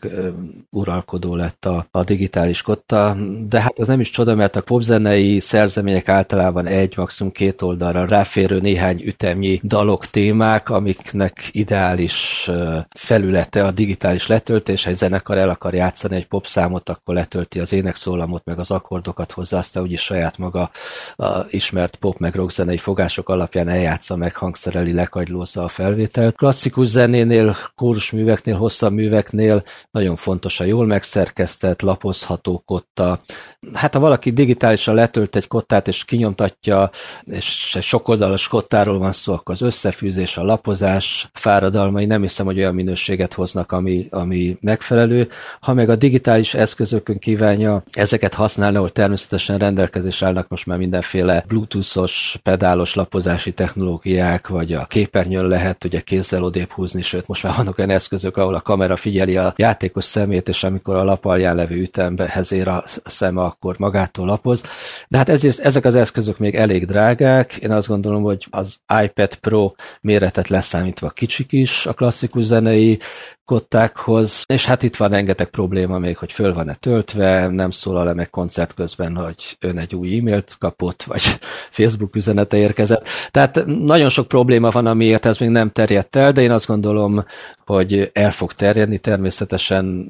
uralkodó 0.70 1.34
lett 1.34 1.64
a, 1.66 1.86
a 1.90 2.04
digitális 2.04 2.62
kotta, 2.62 3.16
de 3.48 3.60
hát 3.60 3.78
az 3.78 3.88
nem 3.88 4.00
is 4.00 4.10
csoda, 4.10 4.34
mert 4.34 4.56
a 4.56 4.62
popzenei 4.62 5.40
szerzemények 5.40 6.08
általában 6.08 6.66
egy, 6.66 6.96
maximum 6.96 7.32
két 7.32 7.62
oldalra 7.62 8.06
ráférő 8.06 8.60
néhány 8.60 9.02
ütemnyi 9.04 9.60
dalok, 9.62 10.06
témák, 10.06 10.70
amiknek 10.70 11.48
ideális 11.52 12.50
felülete 12.90 13.64
a 13.64 13.70
digitális 13.70 14.26
letöltés, 14.26 14.86
egy 14.86 14.96
zenekar 14.96 15.36
el 15.44 15.50
akar 15.50 15.74
játszani 15.74 16.16
egy 16.16 16.26
popszámot, 16.26 16.88
akkor 16.88 17.14
letölti 17.14 17.60
az 17.60 17.72
énekszólamot, 17.72 18.44
meg 18.44 18.58
az 18.58 18.70
akkordokat 18.70 19.32
hozzá, 19.32 19.58
aztán 19.58 19.82
úgyis 19.82 20.00
saját 20.00 20.38
maga 20.38 20.70
a 21.16 21.44
ismert 21.50 21.96
pop 21.96 22.18
meg 22.18 22.34
rock 22.34 22.50
zenei 22.50 22.76
fogások 22.76 23.28
alapján 23.28 23.68
eljátsza 23.68 24.16
meg, 24.16 24.36
hangszereli, 24.36 24.92
lekagylózza 24.92 25.64
a 25.64 25.68
felvételt. 25.68 26.36
Klasszikus 26.36 26.88
zenénél, 26.88 27.56
kórusműveknél, 27.76 28.56
hosszabb 28.56 28.92
műveknél 28.92 29.62
nagyon 29.90 30.16
fontos 30.16 30.60
a 30.60 30.64
jól 30.64 30.86
megszerkesztett, 30.86 31.80
lapozható 31.80 32.62
kotta. 32.66 33.18
Hát 33.72 33.94
ha 33.94 34.00
valaki 34.00 34.30
digitálisan 34.30 34.94
letölt 34.94 35.36
egy 35.36 35.46
kottát 35.46 35.88
és 35.88 36.04
kinyomtatja, 36.04 36.90
és 37.24 37.74
egy 37.76 37.82
sokoldalas 37.82 38.48
kottáról 38.48 38.98
van 38.98 39.12
szó, 39.12 39.32
akkor 39.32 39.54
az 39.54 39.62
összefűzés, 39.62 40.36
a 40.36 40.44
lapozás 40.44 41.28
fáradalmai 41.32 42.04
nem 42.04 42.22
hiszem, 42.22 42.46
hogy 42.46 42.58
olyan 42.58 42.74
minőséget 42.74 43.34
hoznak, 43.34 43.72
ami, 43.72 44.06
ami 44.10 44.56
megfelelő. 44.60 45.28
Ha 45.60 45.74
meg 45.74 45.88
a 45.88 45.96
digitális 45.96 46.54
eszközökön 46.54 47.18
kívánja 47.18 47.82
ezeket 47.90 48.34
használni, 48.34 48.76
ahol 48.76 48.90
természetesen 48.90 49.58
rendelkezés 49.58 50.22
állnak 50.22 50.48
most 50.48 50.66
már 50.66 50.78
mindenféle 50.78 51.44
bluetoothos, 51.48 52.38
pedálos 52.42 52.94
lapozási 52.94 53.52
technológiák, 53.52 54.48
vagy 54.48 54.72
a 54.72 54.84
képernyőn 54.84 55.46
lehet 55.46 55.84
ugye 55.84 56.00
kézzel 56.00 56.42
odébb 56.42 56.70
húzni, 56.70 57.02
sőt 57.02 57.26
most 57.26 57.42
már 57.42 57.56
vannak 57.56 57.78
olyan 57.78 57.90
eszközök, 57.90 58.36
ahol 58.36 58.54
a 58.54 58.60
kamera 58.60 58.96
figyeli 58.96 59.36
a 59.36 59.52
játékos 59.56 60.04
szemét, 60.04 60.48
és 60.48 60.64
amikor 60.64 60.96
a 60.96 61.04
lap 61.04 61.24
alján 61.24 61.56
levő 61.56 61.80
ütembe 61.80 62.42
ér 62.50 62.68
a 62.68 62.84
szeme, 63.04 63.42
akkor 63.42 63.74
magától 63.78 64.26
lapoz. 64.26 64.62
De 65.08 65.16
hát 65.16 65.28
ezért, 65.28 65.58
ezek 65.58 65.84
az 65.84 65.94
eszközök 65.94 66.38
még 66.38 66.54
elég 66.54 66.86
drágák. 66.86 67.56
Én 67.56 67.70
azt 67.70 67.88
gondolom, 67.88 68.22
hogy 68.22 68.46
az 68.50 68.76
iPad 69.04 69.34
Pro 69.34 69.72
méretet 70.00 70.48
leszámítva 70.48 71.08
kicsik 71.08 71.52
is 71.52 71.86
a 71.86 71.92
klasszikus 71.92 72.44
zenei 72.44 72.98
kottákhoz, 73.44 74.42
és 74.46 74.66
hát 74.66 74.82
itt 74.82 74.96
van 74.96 75.13
rengeteg 75.14 75.48
probléma 75.48 75.98
még, 75.98 76.16
hogy 76.16 76.32
föl 76.32 76.54
van-e 76.54 76.74
töltve, 76.74 77.48
nem 77.48 77.70
szólal-e 77.70 78.14
meg 78.14 78.30
koncert 78.30 78.74
közben, 78.74 79.16
hogy 79.16 79.56
ön 79.60 79.78
egy 79.78 79.94
új 79.94 80.18
e-mailt 80.18 80.56
kapott, 80.58 81.02
vagy 81.02 81.22
Facebook 81.78 82.16
üzenete 82.16 82.56
érkezett. 82.56 83.06
Tehát 83.30 83.64
nagyon 83.66 84.08
sok 84.08 84.28
probléma 84.28 84.70
van, 84.70 84.86
amiért 84.86 85.26
ez 85.26 85.38
még 85.38 85.48
nem 85.48 85.70
terjedt 85.70 86.16
el, 86.16 86.32
de 86.32 86.42
én 86.42 86.50
azt 86.50 86.66
gondolom, 86.66 87.24
hogy 87.66 88.10
el 88.12 88.30
fog 88.30 88.52
terjedni 88.52 88.98
természetesen 88.98 90.08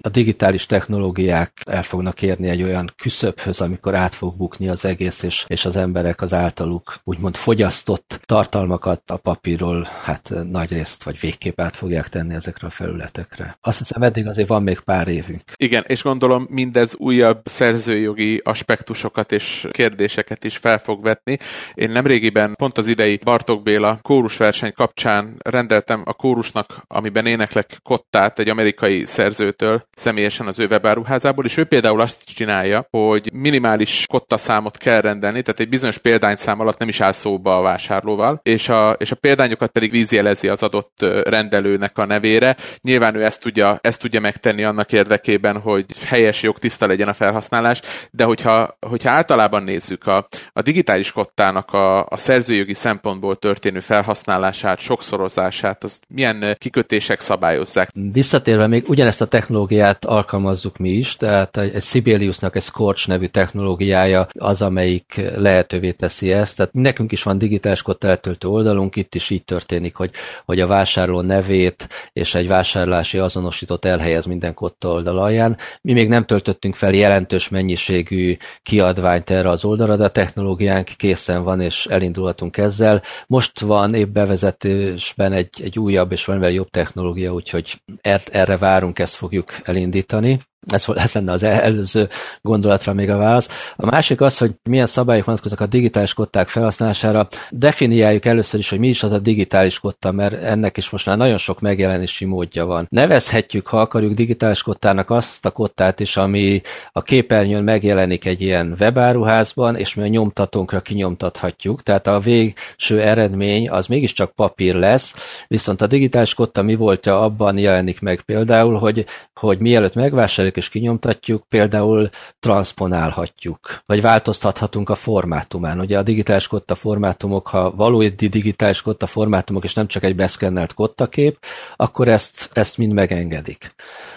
a 0.00 0.08
digitális 0.08 0.66
technológiák 0.66 1.52
el 1.64 1.82
fognak 1.82 2.22
érni 2.22 2.48
egy 2.48 2.62
olyan 2.62 2.90
küszöbhöz, 2.96 3.60
amikor 3.60 3.94
át 3.94 4.14
fog 4.14 4.36
bukni 4.36 4.68
az 4.68 4.84
egész, 4.84 5.22
és, 5.22 5.44
és 5.48 5.64
az 5.64 5.76
emberek 5.76 6.22
az 6.22 6.34
általuk 6.34 6.96
úgymond 7.04 7.36
fogyasztott 7.36 8.20
tartalmakat 8.24 9.10
a 9.10 9.16
papírról 9.16 9.88
hát 10.02 10.32
nagy 10.50 10.72
részt 10.72 11.02
vagy 11.02 11.20
végképp 11.20 11.60
át 11.60 11.76
fogják 11.76 12.08
tenni 12.08 12.34
ezekre 12.34 12.66
a 12.66 12.70
felületekre. 12.70 13.43
Azt 13.60 13.78
hiszem 13.78 14.02
eddig 14.02 14.26
azért 14.26 14.48
van 14.48 14.62
még 14.62 14.80
pár 14.80 15.08
évünk. 15.08 15.42
Igen, 15.56 15.84
és 15.86 16.02
gondolom 16.02 16.46
mindez 16.50 16.94
újabb 16.96 17.40
szerzőjogi 17.44 18.40
aspektusokat 18.44 19.32
és 19.32 19.66
kérdéseket 19.70 20.44
is 20.44 20.56
fel 20.56 20.78
fog 20.78 21.02
vetni. 21.02 21.38
Én 21.74 21.90
nemrégiben 21.90 22.54
pont 22.54 22.78
az 22.78 22.88
idei 22.88 23.20
Bartok 23.24 23.62
Béla 23.62 23.98
kórusverseny 24.02 24.72
kapcsán 24.72 25.36
rendeltem 25.38 26.02
a 26.04 26.12
kórusnak, 26.12 26.84
amiben 26.86 27.26
éneklek 27.26 27.78
kottát 27.82 28.38
egy 28.38 28.48
amerikai 28.48 29.06
szerzőtől 29.06 29.86
személyesen 29.94 30.46
az 30.46 30.58
ő 30.58 30.66
webáruházából, 30.66 31.44
és 31.44 31.56
ő 31.56 31.64
például 31.64 32.00
azt 32.00 32.24
csinálja, 32.24 32.86
hogy 32.90 33.30
minimális 33.32 34.06
kotta 34.06 34.36
számot 34.36 34.76
kell 34.76 35.00
rendelni, 35.00 35.42
tehát 35.42 35.60
egy 35.60 35.68
bizonyos 35.68 35.98
példányszám 35.98 36.60
alatt 36.60 36.78
nem 36.78 36.88
is 36.88 37.00
áll 37.00 37.12
szóba 37.12 37.56
a 37.56 37.62
vásárlóval, 37.62 38.40
és 38.42 38.68
a, 38.68 38.92
és 38.92 39.10
a 39.10 39.16
példányokat 39.16 39.70
pedig 39.70 39.90
vízjelezi 39.90 40.48
az 40.48 40.62
adott 40.62 41.06
rendelőnek 41.24 41.98
a 41.98 42.06
nevére. 42.06 42.56
Nyilván 42.82 43.14
ő 43.14 43.24
ezt 43.24 43.33
tudja, 43.40 43.78
ezt 43.82 44.00
tudja 44.00 44.20
megtenni 44.20 44.64
annak 44.64 44.92
érdekében, 44.92 45.60
hogy 45.60 45.84
helyes, 46.04 46.42
jogtiszta 46.42 46.86
legyen 46.86 47.08
a 47.08 47.12
felhasználás, 47.12 47.80
de 48.10 48.24
hogyha, 48.24 48.76
hogyha 48.80 49.10
általában 49.10 49.62
nézzük 49.62 50.06
a, 50.06 50.28
a 50.52 50.62
digitális 50.62 51.12
kottának 51.12 51.72
a, 51.72 52.06
a 52.06 52.16
szerzőjogi 52.16 52.74
szempontból 52.74 53.36
történő 53.36 53.80
felhasználását, 53.80 54.78
sokszorozását, 54.78 55.84
az 55.84 56.00
milyen 56.08 56.56
kikötések 56.58 57.20
szabályozzák? 57.20 57.90
Visszatérve 58.12 58.66
még 58.66 58.88
ugyanezt 58.88 59.20
a 59.20 59.26
technológiát 59.26 60.04
alkalmazzuk 60.04 60.76
mi 60.76 60.90
is, 60.90 61.16
tehát 61.16 61.56
egy 61.56 61.82
Sibeliusnak 61.82 62.56
egy 62.56 62.62
Scorch 62.62 63.08
nevű 63.08 63.26
technológiája 63.26 64.26
az, 64.38 64.62
amelyik 64.62 65.20
lehetővé 65.36 65.90
teszi 65.90 66.32
ezt. 66.32 66.56
Tehát 66.56 66.72
nekünk 66.72 67.12
is 67.12 67.22
van 67.22 67.38
digitális 67.38 67.82
kotta 67.82 68.08
eltöltő 68.08 68.48
oldalunk, 68.48 68.96
itt 68.96 69.14
is 69.14 69.30
így 69.30 69.44
történik, 69.44 69.96
hogy, 69.96 70.10
hogy 70.44 70.60
a 70.60 70.66
vásárló 70.66 71.20
nevét 71.20 71.88
és 72.12 72.34
egy 72.34 72.48
vásárlási 72.48 73.18
azonosítót 73.24 73.84
elhelyez 73.84 74.24
minden 74.24 74.54
kotta 74.54 74.88
oldal 74.88 75.18
alján. 75.18 75.56
Mi 75.80 75.92
még 75.92 76.08
nem 76.08 76.24
töltöttünk 76.24 76.74
fel 76.74 76.92
jelentős 76.92 77.48
mennyiségű 77.48 78.36
kiadványt 78.62 79.30
erre 79.30 79.48
az 79.48 79.64
oldalra, 79.64 79.96
de 79.96 80.04
a 80.04 80.08
technológiánk 80.08 80.88
készen 80.96 81.42
van, 81.42 81.60
és 81.60 81.86
elindulhatunk 81.86 82.56
ezzel. 82.56 83.02
Most 83.26 83.60
van 83.60 83.94
épp 83.94 84.12
bevezetésben 84.12 85.32
egy, 85.32 85.62
egy 85.62 85.78
újabb 85.78 86.12
és 86.12 86.24
valamivel 86.24 86.52
jobb 86.52 86.70
technológia, 86.70 87.32
úgyhogy 87.32 87.82
er-, 88.00 88.28
erre 88.32 88.56
várunk, 88.56 88.98
ezt 88.98 89.14
fogjuk 89.14 89.56
elindítani. 89.62 90.40
Ez, 90.66 90.84
ez 90.94 91.12
lenne 91.12 91.32
az 91.32 91.42
előző 91.42 92.08
gondolatra 92.42 92.92
még 92.92 93.10
a 93.10 93.16
válasz. 93.16 93.72
A 93.76 93.86
másik 93.86 94.20
az, 94.20 94.38
hogy 94.38 94.52
milyen 94.62 94.86
szabályok 94.86 95.24
vonatkoznak 95.24 95.60
a 95.60 95.66
digitális 95.66 96.14
kották 96.14 96.48
felhasználására. 96.48 97.28
Definiáljuk 97.50 98.24
először 98.24 98.60
is, 98.60 98.68
hogy 98.68 98.78
mi 98.78 98.88
is 98.88 99.02
az 99.02 99.12
a 99.12 99.18
digitális 99.18 99.78
kotta, 99.78 100.12
mert 100.12 100.42
ennek 100.42 100.76
is 100.76 100.90
most 100.90 101.06
már 101.06 101.16
nagyon 101.16 101.38
sok 101.38 101.60
megjelenési 101.60 102.24
módja 102.24 102.66
van. 102.66 102.86
Nevezhetjük, 102.90 103.66
ha 103.66 103.80
akarjuk 103.80 104.12
digitális 104.12 104.62
kottának 104.62 105.10
azt 105.10 105.46
a 105.46 105.50
kottát 105.50 106.00
is, 106.00 106.16
ami 106.16 106.60
a 106.92 107.02
képernyőn 107.02 107.64
megjelenik 107.64 108.24
egy 108.24 108.42
ilyen 108.42 108.76
webáruházban, 108.80 109.76
és 109.76 109.94
mi 109.94 110.02
a 110.02 110.06
nyomtatónkra 110.06 110.80
kinyomtathatjuk. 110.80 111.82
Tehát 111.82 112.06
a 112.06 112.18
végső 112.18 113.00
eredmény 113.00 113.70
az 113.70 113.86
mégiscsak 113.86 114.30
papír 114.30 114.74
lesz, 114.74 115.14
viszont 115.48 115.82
a 115.82 115.86
digitális 115.86 116.34
kotta 116.34 116.62
mi 116.62 116.74
voltja 116.74 117.20
abban 117.20 117.58
jelenik 117.58 118.00
meg 118.00 118.20
például, 118.20 118.78
hogy, 118.78 119.04
hogy 119.34 119.58
mielőtt 119.58 119.94
megvásároljuk 119.94 120.53
és 120.56 120.68
kinyomtatjuk, 120.68 121.48
például 121.48 122.08
transponálhatjuk, 122.40 123.58
vagy 123.86 124.00
változtathatunk 124.00 124.90
a 124.90 124.94
formátumán. 124.94 125.80
Ugye 125.80 125.98
a 125.98 126.02
digitális 126.02 126.46
kotta 126.46 126.74
formátumok, 126.74 127.48
ha 127.48 127.70
valódi 127.70 128.26
digitális 128.28 128.82
kotta 128.82 129.06
formátumok, 129.06 129.64
és 129.64 129.74
nem 129.74 129.86
csak 129.86 130.02
egy 130.02 130.16
beszkennelt 130.16 130.74
kottakép, 130.74 131.38
akkor 131.76 132.08
ezt, 132.08 132.50
ezt 132.52 132.78
mind 132.78 132.92
megengedik. 132.92 133.74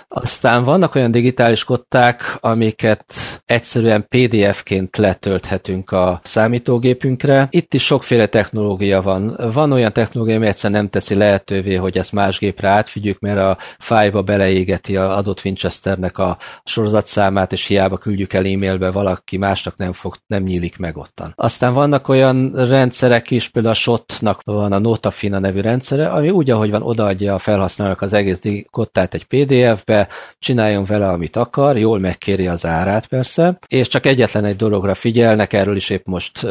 Aztán 0.09 0.63
vannak 0.63 0.95
olyan 0.95 1.11
digitális 1.11 1.63
kották, 1.63 2.37
amiket 2.39 3.13
egyszerűen 3.45 4.07
PDF-ként 4.07 4.97
letölthetünk 4.97 5.91
a 5.91 6.19
számítógépünkre. 6.23 7.47
Itt 7.51 7.73
is 7.73 7.85
sokféle 7.85 8.27
technológia 8.27 9.01
van. 9.01 9.39
Van 9.53 9.71
olyan 9.71 9.93
technológia, 9.93 10.35
ami 10.35 10.45
egyszerűen 10.45 10.79
nem 10.79 10.89
teszi 10.89 11.15
lehetővé, 11.15 11.75
hogy 11.75 11.97
ezt 11.97 12.11
más 12.11 12.39
gépre 12.39 12.69
átvigyük, 12.69 13.19
mert 13.19 13.37
a 13.37 13.57
fájba 13.79 14.21
beleégeti 14.21 14.97
a 14.97 15.17
adott 15.17 15.41
Winchesternek 15.45 16.17
a 16.17 16.37
sorozatszámát, 16.63 17.51
és 17.51 17.65
hiába 17.65 17.97
küldjük 17.97 18.33
el 18.33 18.45
e-mailbe, 18.45 18.91
valaki 18.91 19.37
másnak 19.37 19.77
nem, 19.77 19.93
fog, 19.93 20.15
nem 20.27 20.43
nyílik 20.43 20.77
meg 20.77 20.97
ottan. 20.97 21.33
Aztán 21.35 21.73
vannak 21.73 22.07
olyan 22.07 22.51
rendszerek 22.53 23.31
is, 23.31 23.49
például 23.49 23.73
a 23.73 23.77
SOT-nak 23.77 24.41
van 24.43 24.71
a 24.71 24.79
Notafina 24.79 25.39
nevű 25.39 25.59
rendszere, 25.59 26.07
ami 26.07 26.29
úgy, 26.29 26.49
ahogy 26.49 26.71
van, 26.71 26.81
odaadja 26.81 27.33
a 27.33 27.39
felhasználónak 27.39 28.01
az 28.01 28.13
egész 28.13 28.41
kottát 28.69 29.13
egy 29.13 29.25
PDF-be, 29.25 29.96
csináljon 30.39 30.85
vele, 30.85 31.07
amit 31.09 31.35
akar, 31.35 31.77
jól 31.77 31.99
megkéri 31.99 32.47
az 32.47 32.65
árát 32.65 33.07
persze, 33.07 33.57
és 33.67 33.87
csak 33.87 34.05
egyetlen 34.05 34.45
egy 34.45 34.55
dologra 34.55 34.93
figyelnek, 34.93 35.53
erről 35.53 35.75
is 35.75 35.89
épp 35.89 36.05
most 36.05 36.47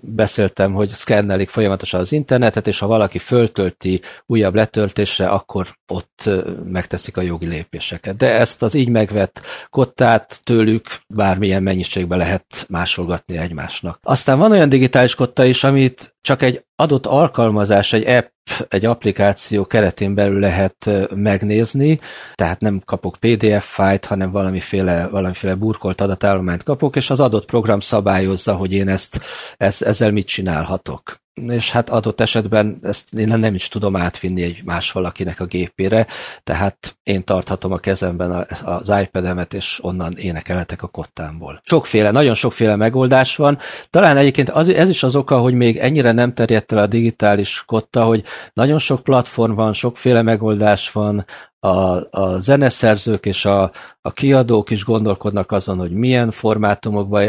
beszéltem, 0.00 0.72
hogy 0.72 0.88
szkennelik 0.88 1.48
folyamatosan 1.48 2.00
az 2.00 2.12
internetet, 2.12 2.66
és 2.66 2.78
ha 2.78 2.86
valaki 2.86 3.18
föltölti 3.18 4.00
újabb 4.26 4.54
letöltésre, 4.54 5.26
akkor 5.26 5.66
ott 5.92 6.30
megteszik 6.64 7.16
a 7.16 7.20
jogi 7.20 7.46
lépéseket. 7.46 8.16
De 8.16 8.32
ezt 8.32 8.62
az 8.62 8.74
így 8.74 8.88
megvett 8.88 9.40
kottát 9.70 10.40
tőlük 10.44 10.86
bármilyen 11.06 11.62
mennyiségben 11.62 12.18
lehet 12.18 12.66
másolgatni 12.68 13.36
egymásnak. 13.38 13.98
Aztán 14.02 14.38
van 14.38 14.52
olyan 14.52 14.68
digitális 14.68 15.14
kotta 15.14 15.44
is, 15.44 15.64
amit 15.64 16.16
csak 16.20 16.42
egy 16.42 16.64
adott 16.76 17.06
alkalmazás, 17.06 17.92
egy 17.92 18.06
app, 18.06 18.26
egy 18.68 18.84
applikáció 18.84 19.66
keretén 19.66 20.14
belül 20.14 20.38
lehet 20.38 20.90
megnézni, 21.14 21.98
tehát 22.34 22.60
nem 22.60 22.80
kapok 22.84 23.16
PDF 23.20 23.74
fájt, 23.74 24.04
hanem 24.04 24.30
valamiféle, 24.30 25.08
valamiféle 25.08 25.54
burkolt 25.54 26.00
adatállományt 26.00 26.62
kapok, 26.62 26.96
és 26.96 27.10
az 27.10 27.20
adott 27.20 27.44
program 27.44 27.80
szabályozza, 27.80 28.54
hogy 28.54 28.72
én 28.72 28.88
ezt, 28.88 29.20
ezt 29.56 29.82
ezzel 29.82 30.10
mit 30.10 30.26
csinálhatok 30.26 31.16
és 31.48 31.70
hát 31.70 31.90
adott 31.90 32.20
esetben 32.20 32.78
ezt 32.82 33.14
én 33.14 33.38
nem 33.38 33.54
is 33.54 33.68
tudom 33.68 33.96
átvinni 33.96 34.42
egy 34.42 34.60
más 34.64 34.92
valakinek 34.92 35.40
a 35.40 35.44
gépére, 35.44 36.06
tehát 36.44 36.96
én 37.02 37.24
tarthatom 37.24 37.72
a 37.72 37.76
kezemben 37.78 38.46
az 38.64 38.92
iPad-emet, 39.02 39.54
és 39.54 39.78
onnan 39.82 40.16
énekelhetek 40.16 40.82
a 40.82 40.86
kottámból. 40.86 41.60
Sokféle, 41.64 42.10
nagyon 42.10 42.34
sokféle 42.34 42.76
megoldás 42.76 43.36
van. 43.36 43.58
Talán 43.90 44.16
egyébként 44.16 44.50
az, 44.50 44.68
ez 44.68 44.88
is 44.88 45.02
az 45.02 45.16
oka, 45.16 45.38
hogy 45.38 45.54
még 45.54 45.76
ennyire 45.76 46.12
nem 46.12 46.34
terjedt 46.34 46.72
el 46.72 46.78
a 46.78 46.86
digitális 46.86 47.62
kotta, 47.66 48.04
hogy 48.04 48.24
nagyon 48.52 48.78
sok 48.78 49.02
platform 49.02 49.54
van, 49.54 49.72
sokféle 49.72 50.22
megoldás 50.22 50.92
van, 50.92 51.24
a, 51.60 52.06
a 52.20 52.40
zeneszerzők 52.40 53.26
és 53.26 53.44
a, 53.44 53.70
a 54.00 54.12
kiadók 54.12 54.70
is 54.70 54.84
gondolkodnak 54.84 55.52
azon, 55.52 55.78
hogy 55.78 55.90
milyen 55.90 56.30
formátumokba 56.30 57.20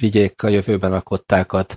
vigyék 0.00 0.42
a 0.42 0.48
jövőben 0.48 0.92
a 0.92 1.00
kottákat, 1.00 1.76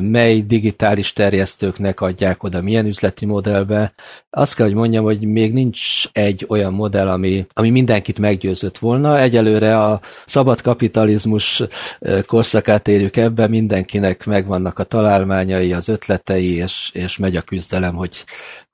mely 0.00 0.40
digitális 0.40 1.12
terjesztőknek 1.12 2.00
adják 2.00 2.42
oda, 2.42 2.62
milyen 2.62 2.86
üzleti 2.86 3.26
modellbe. 3.26 3.92
Azt 4.30 4.54
kell, 4.54 4.66
hogy 4.66 4.74
mondjam, 4.74 5.04
hogy 5.04 5.26
még 5.26 5.52
nincs 5.52 6.04
egy 6.12 6.44
olyan 6.48 6.72
modell, 6.72 7.08
ami, 7.08 7.46
ami 7.52 7.70
mindenkit 7.70 8.18
meggyőzött 8.18 8.78
volna. 8.78 9.20
Egyelőre 9.20 9.84
a 9.84 10.00
szabad 10.26 10.60
kapitalizmus 10.60 11.62
korszakát 12.26 12.88
érjük 12.88 13.16
ebbe, 13.16 13.46
mindenkinek 13.46 14.26
megvannak 14.26 14.78
a 14.78 14.84
találmányai, 14.84 15.72
az 15.72 15.88
ötletei, 15.88 16.54
és, 16.54 16.90
és 16.92 17.16
megy 17.16 17.36
a 17.36 17.42
küzdelem, 17.42 17.94
hogy 17.94 18.24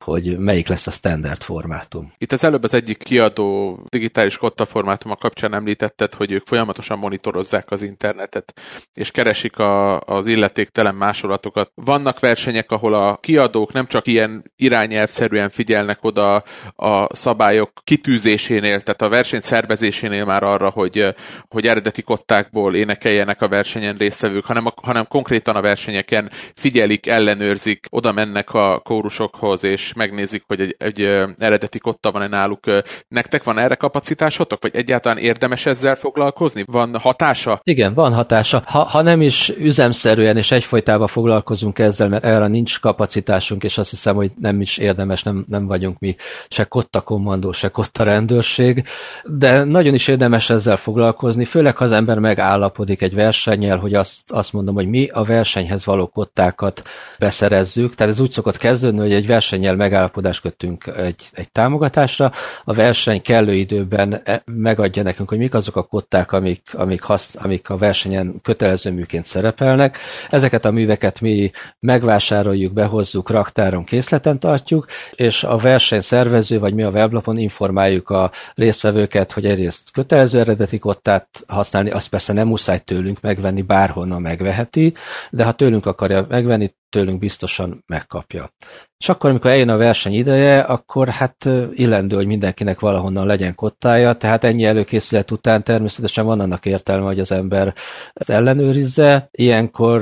hogy 0.05 0.39
melyik 0.39 0.69
lesz 0.69 0.87
a 0.87 0.91
standard 0.91 1.43
formátum. 1.43 2.13
Itt 2.19 2.33
az 2.33 2.45
előbb 2.45 2.65
az 2.65 2.75
egyik 2.75 2.99
kiadó 2.99 3.79
digitális 3.89 4.37
kotta 4.37 4.65
formátuma 4.65 5.17
kapcsán 5.17 5.55
említetted, 5.55 6.15
hogy 6.15 6.33
ők 6.33 6.47
folyamatosan 6.47 6.99
monitorozzák 6.99 7.71
az 7.71 7.83
internetet, 7.83 8.53
és 8.95 9.11
keresik 9.11 9.59
a, 9.59 10.01
az 10.01 10.27
illetéktelen 10.27 10.95
másolatokat. 10.95 11.71
Vannak 11.75 12.21
versenyek, 12.21 12.71
ahol 12.71 12.95
a 12.95 13.17
kiadók 13.17 13.73
nem 13.73 13.87
csak 13.87 14.07
ilyen 14.07 14.53
irányelvszerűen 14.57 15.51
figyelnek 15.51 16.05
oda 16.05 16.43
a 16.77 17.15
szabályok 17.15 17.71
kitűzésénél, 17.85 18.81
tehát 18.81 19.03
a 19.03 19.09
verseny 19.09 19.41
szervezésénél 19.41 20.25
már 20.25 20.43
arra, 20.43 20.71
hogy, 20.71 21.15
hogy 21.49 21.67
eredeti 21.67 22.03
kottákból 22.03 22.75
énekeljenek 22.75 23.43
a 23.43 23.49
versenyen 23.49 23.97
résztvevők, 23.97 24.45
hanem, 24.45 24.65
hanem 24.83 25.07
konkrétan 25.09 25.57
a 25.57 25.61
versenyeken 25.61 26.31
figyelik, 26.55 27.07
ellenőrzik, 27.07 27.87
oda 27.91 28.13
mennek 28.13 28.55
a 28.55 28.81
kórusokhoz, 28.81 29.65
és 29.65 29.94
megnézik, 29.95 30.45
hogy 30.47 30.61
egy, 30.61 30.75
egy 30.79 31.03
eredeti 31.39 31.79
kotta 31.79 32.13
van-e 32.13 32.27
náluk. 32.27 32.61
Nektek 33.09 33.45
van 33.45 33.59
erre 33.59 33.75
kapacitásotok, 33.75 34.63
vagy 34.63 34.77
egyáltalán 34.77 35.19
érdemes 35.19 35.67
ezzel 35.67 35.95
foglalkozni? 35.95 36.65
Van 36.67 36.99
hatása? 36.99 37.61
Igen, 37.63 37.95
van 37.95 38.15
hatása. 38.15 38.63
Ha, 38.67 38.83
ha 38.83 39.03
nem 39.03 39.21
is 39.21 39.53
üzemszerűen 39.59 40.37
és 40.37 40.51
egyfolytában 40.51 41.07
foglalkozunk 41.07 41.79
ezzel, 41.79 42.09
mert 42.09 42.25
erre 42.25 42.47
nincs 42.47 42.81
kapacitásunk, 42.81 43.65
és 43.65 43.79
azt 43.79 43.91
hiszem, 43.91 44.15
hogy 44.15 44.31
nem 44.41 44.61
is 44.61 44.79
érdemes, 44.79 45.23
nem, 45.23 45.45
nem 45.49 45.67
vagyunk 45.67 45.99
mi 45.99 46.17
se 46.49 46.65
kotta 46.65 47.01
kommandó, 47.01 47.53
se 47.53 47.69
kotta 47.69 48.03
rendőrség, 48.03 48.85
de 49.25 49.65
nagyon 49.65 49.95
is 49.95 50.09
érdemes 50.09 50.51
ezzel 50.51 50.77
foglalkozni, 50.77 51.45
főleg 51.45 51.77
ha 51.77 51.85
az 51.85 51.93
ember 51.93 52.19
megállapodik 52.19 53.03
egy 53.03 53.15
versennyel, 53.15 53.79
hogy 53.79 53.95
azt, 53.95 54.33
azt 54.33 54.53
mondom, 54.53 54.75
hogy 54.75 54.87
mi 54.87 55.09
a 55.13 55.23
versenyhez 55.23 55.85
való 55.85 56.07
kottákat 56.07 56.83
beszerezzük. 57.19 57.95
Tehát 57.95 58.13
ez 58.13 58.21
úgy 58.21 58.31
szokott 58.31 58.57
kezdődni, 58.57 59.01
hogy 59.01 59.13
egy 59.13 59.27
versennyel 59.27 59.77
megállapodást 59.85 60.41
kötünk 60.41 60.87
egy, 60.87 61.23
egy 61.33 61.51
támogatásra, 61.53 62.33
a 62.65 62.73
verseny 62.73 63.23
kellő 63.23 63.53
időben 63.53 64.21
e, 64.25 64.43
megadja 64.45 65.03
nekünk, 65.03 65.29
hogy 65.29 65.39
mik 65.39 65.55
azok 65.55 65.77
a 65.77 65.83
kották, 65.83 66.33
amik, 66.33 66.63
amik, 66.73 67.03
hasz, 67.03 67.37
amik 67.39 67.71
a 67.71 67.77
versenyen 67.77 68.41
kötelező 68.43 68.91
műként 68.91 69.25
szerepelnek. 69.25 69.99
Ezeket 70.31 70.65
a 70.65 70.71
műveket 70.71 71.21
mi 71.21 71.51
megvásároljuk, 71.81 72.73
behozzuk, 72.73 73.31
raktáron, 73.31 73.85
készleten 73.85 74.39
tartjuk, 74.39 74.87
és 75.15 75.45
a 75.45 75.57
verseny 75.57 76.01
szervező, 76.01 76.59
vagy 76.59 76.75
mi 76.75 76.83
a 76.83 76.91
weblapon 76.91 77.39
informáljuk 77.39 78.11
a 78.11 78.31
résztvevőket, 78.55 79.33
hogy 79.33 79.45
egyrészt 79.45 79.91
kötelező 79.93 80.41
eredeti 80.41 80.79
kottát 80.79 81.29
használni, 81.47 81.91
azt 81.91 82.09
persze 82.09 82.33
nem 82.33 82.49
muszáj 82.49 82.79
tőlünk 82.79 83.21
megvenni, 83.21 83.63
bárhonnan 83.63 84.21
megveheti, 84.21 84.95
de 85.31 85.45
ha 85.45 85.53
tőlünk 85.53 85.87
akarja 85.87 86.27
megvenni, 86.29 86.73
tőlünk 86.95 87.19
biztosan 87.19 87.85
megkapja. 87.87 88.51
És 88.99 89.09
akkor, 89.09 89.31
amikor 89.31 89.51
eljön 89.51 89.69
a 89.69 89.77
verseny 89.77 90.13
ideje, 90.13 90.61
akkor 90.61 91.09
hát 91.09 91.49
illendő, 91.75 92.17
hogy 92.17 92.27
mindenkinek 92.27 92.81
valahonnan 92.81 93.27
legyen 93.27 93.55
kottája, 93.55 94.13
tehát 94.13 94.45
ennyi 94.45 94.65
előkészület 94.65 95.31
után 95.31 95.65
természetesen 95.65 96.25
van 96.25 96.41
annak 96.41 96.67
értelme, 96.67 97.07
hogy 97.07 97.21
az 97.21 97.33
ember 97.33 97.75
ezt 98.13 98.31
ellenőrizze. 98.31 99.29
Ilyenkor 99.31 100.01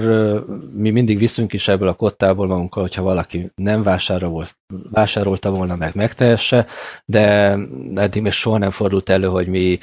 mi 0.74 0.90
mindig 0.90 1.18
viszünk 1.18 1.52
is 1.52 1.68
ebből 1.68 1.88
a 1.88 1.94
kottából 1.94 2.46
magunkkal, 2.46 2.83
hogyha 2.83 3.02
valaki 3.02 3.50
nem 3.55 3.83
vásárol, 3.83 4.46
vásárolta 4.90 5.50
volna 5.50 5.76
meg, 5.76 5.94
megtehesse, 5.94 6.66
de 7.05 7.57
eddig 7.94 8.22
még 8.22 8.33
soha 8.33 8.59
nem 8.59 8.70
fordult 8.70 9.09
elő, 9.09 9.26
hogy 9.26 9.46
mi 9.46 9.78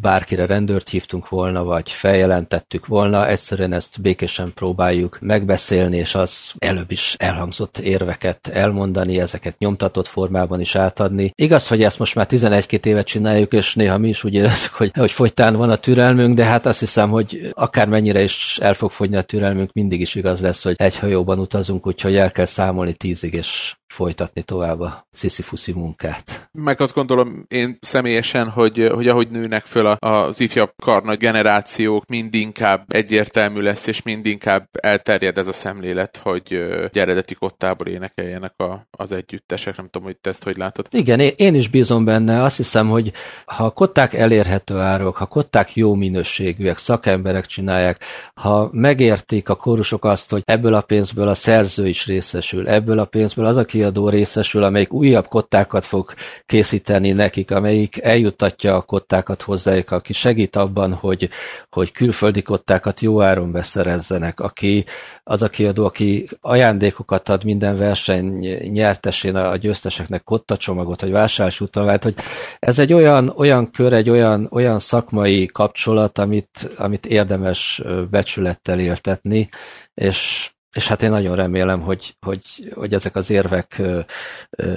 bárkire 0.00 0.46
rendőrt 0.46 0.88
hívtunk 0.88 1.28
volna, 1.28 1.64
vagy 1.64 1.90
feljelentettük 1.90 2.86
volna, 2.86 3.28
egyszerűen 3.28 3.72
ezt 3.72 4.00
békésen 4.00 4.52
próbáljuk 4.54 5.18
megbeszélni, 5.20 5.96
és 5.96 6.14
az 6.14 6.47
előbb 6.58 6.90
is 6.90 7.14
elhangzott 7.18 7.78
érveket 7.78 8.48
elmondani, 8.48 9.20
ezeket 9.20 9.58
nyomtatott 9.58 10.06
formában 10.06 10.60
is 10.60 10.76
átadni. 10.76 11.32
Igaz, 11.34 11.68
hogy 11.68 11.82
ezt 11.82 11.98
most 11.98 12.14
már 12.14 12.26
11-2 12.30 12.84
évet 12.84 13.06
csináljuk, 13.06 13.52
és 13.52 13.74
néha 13.74 13.98
mi 13.98 14.08
is 14.08 14.24
úgy 14.24 14.34
érezzük, 14.34 14.72
hogy, 14.72 14.90
hogy 14.94 15.10
fogytán 15.10 15.56
van 15.56 15.70
a 15.70 15.76
türelmünk, 15.76 16.36
de 16.36 16.44
hát 16.44 16.66
azt 16.66 16.80
hiszem, 16.80 17.10
hogy 17.10 17.50
akármennyire 17.54 18.22
is 18.22 18.58
el 18.62 18.74
fog 18.74 18.90
fogyni 18.90 19.16
a 19.16 19.22
türelmünk, 19.22 19.72
mindig 19.72 20.00
is 20.00 20.14
igaz 20.14 20.40
lesz, 20.40 20.62
hogy 20.62 20.74
egy 20.78 20.98
hajóban 20.98 21.38
utazunk, 21.38 21.86
úgyhogy 21.86 22.16
el 22.16 22.30
kell 22.30 22.46
számolni 22.46 22.92
tízig, 22.92 23.34
és 23.34 23.76
folytatni 23.88 24.42
tovább 24.42 24.80
a 24.80 25.06
sziszifuszi 25.10 25.72
munkát. 25.72 26.48
Meg 26.52 26.80
azt 26.80 26.94
gondolom 26.94 27.44
én 27.48 27.78
személyesen, 27.80 28.48
hogy, 28.48 28.88
hogy 28.94 29.08
ahogy 29.08 29.28
nőnek 29.28 29.64
föl 29.64 29.86
az 29.86 30.40
ifjabb 30.40 30.72
karna 30.82 31.16
generációk, 31.16 32.06
mind 32.06 32.34
inkább 32.34 32.84
egyértelmű 32.88 33.60
lesz, 33.60 33.86
és 33.86 34.02
mind 34.02 34.26
inkább 34.26 34.68
elterjed 34.72 35.38
ez 35.38 35.46
a 35.46 35.52
szemlélet, 35.52 36.16
hogy 36.16 36.52
eredeti 36.92 37.34
kottából 37.34 37.86
énekeljenek 37.86 38.54
a, 38.56 38.86
az 38.90 39.12
együttesek. 39.12 39.76
Nem 39.76 39.84
tudom, 39.84 40.06
hogy 40.06 40.16
te 40.16 40.30
ezt 40.30 40.44
hogy 40.44 40.56
látod. 40.56 40.86
Igen, 40.90 41.20
én, 41.20 41.32
én 41.36 41.54
is 41.54 41.68
bízom 41.68 42.04
benne. 42.04 42.42
Azt 42.42 42.56
hiszem, 42.56 42.88
hogy 42.88 43.12
ha 43.46 43.64
a 43.64 43.70
kották 43.70 44.14
elérhető 44.14 44.78
árok, 44.78 45.16
ha 45.16 45.26
kották 45.26 45.76
jó 45.76 45.94
minőségűek, 45.94 46.78
szakemberek 46.78 47.46
csinálják, 47.46 48.04
ha 48.34 48.68
megértik 48.72 49.48
a 49.48 49.54
kórusok 49.54 50.04
azt, 50.04 50.30
hogy 50.30 50.42
ebből 50.44 50.74
a 50.74 50.80
pénzből 50.80 51.28
a 51.28 51.34
szerző 51.34 51.88
is 51.88 52.06
részesül, 52.06 52.68
ebből 52.68 52.98
a 52.98 53.04
pénzből 53.04 53.44
az, 53.44 53.56
aki 53.56 53.77
kiadó 53.78 54.08
részesül, 54.08 54.62
amelyik 54.62 54.92
újabb 54.92 55.26
kottákat 55.26 55.84
fog 55.84 56.12
készíteni 56.46 57.12
nekik, 57.12 57.50
amelyik 57.50 58.02
eljuttatja 58.02 58.76
a 58.76 58.80
kottákat 58.80 59.42
hozzájuk, 59.42 59.90
aki 59.90 60.12
segít 60.12 60.56
abban, 60.56 60.92
hogy, 60.92 61.28
hogy 61.70 61.92
külföldi 61.92 62.42
kottákat 62.42 63.00
jó 63.00 63.22
áron 63.22 63.52
beszerezzenek, 63.52 64.40
aki 64.40 64.84
az 65.24 65.42
a 65.42 65.48
kiadó, 65.48 65.84
aki 65.84 66.28
ajándékokat 66.40 67.28
ad 67.28 67.44
minden 67.44 67.76
verseny 67.76 68.24
nyertesén 68.70 69.36
a 69.36 69.56
győzteseknek 69.56 70.24
kottacsomagot, 70.24 71.00
vagy 71.00 71.10
vásárlási 71.10 71.64
utalványt, 71.64 72.02
hogy 72.02 72.14
ez 72.58 72.78
egy 72.78 72.92
olyan, 72.92 73.32
olyan 73.36 73.70
kör, 73.70 73.92
egy 73.92 74.10
olyan, 74.10 74.48
olyan 74.50 74.78
szakmai 74.78 75.46
kapcsolat, 75.46 76.18
amit, 76.18 76.70
amit 76.76 77.06
érdemes 77.06 77.82
becsülettel 78.10 78.78
értetni, 78.78 79.48
és 79.94 80.50
és 80.78 80.88
hát 80.88 81.02
én 81.02 81.10
nagyon 81.10 81.36
remélem, 81.36 81.80
hogy, 81.80 82.16
hogy, 82.20 82.40
hogy 82.74 82.94
ezek 82.94 83.16
az 83.16 83.30
érvek 83.30 83.82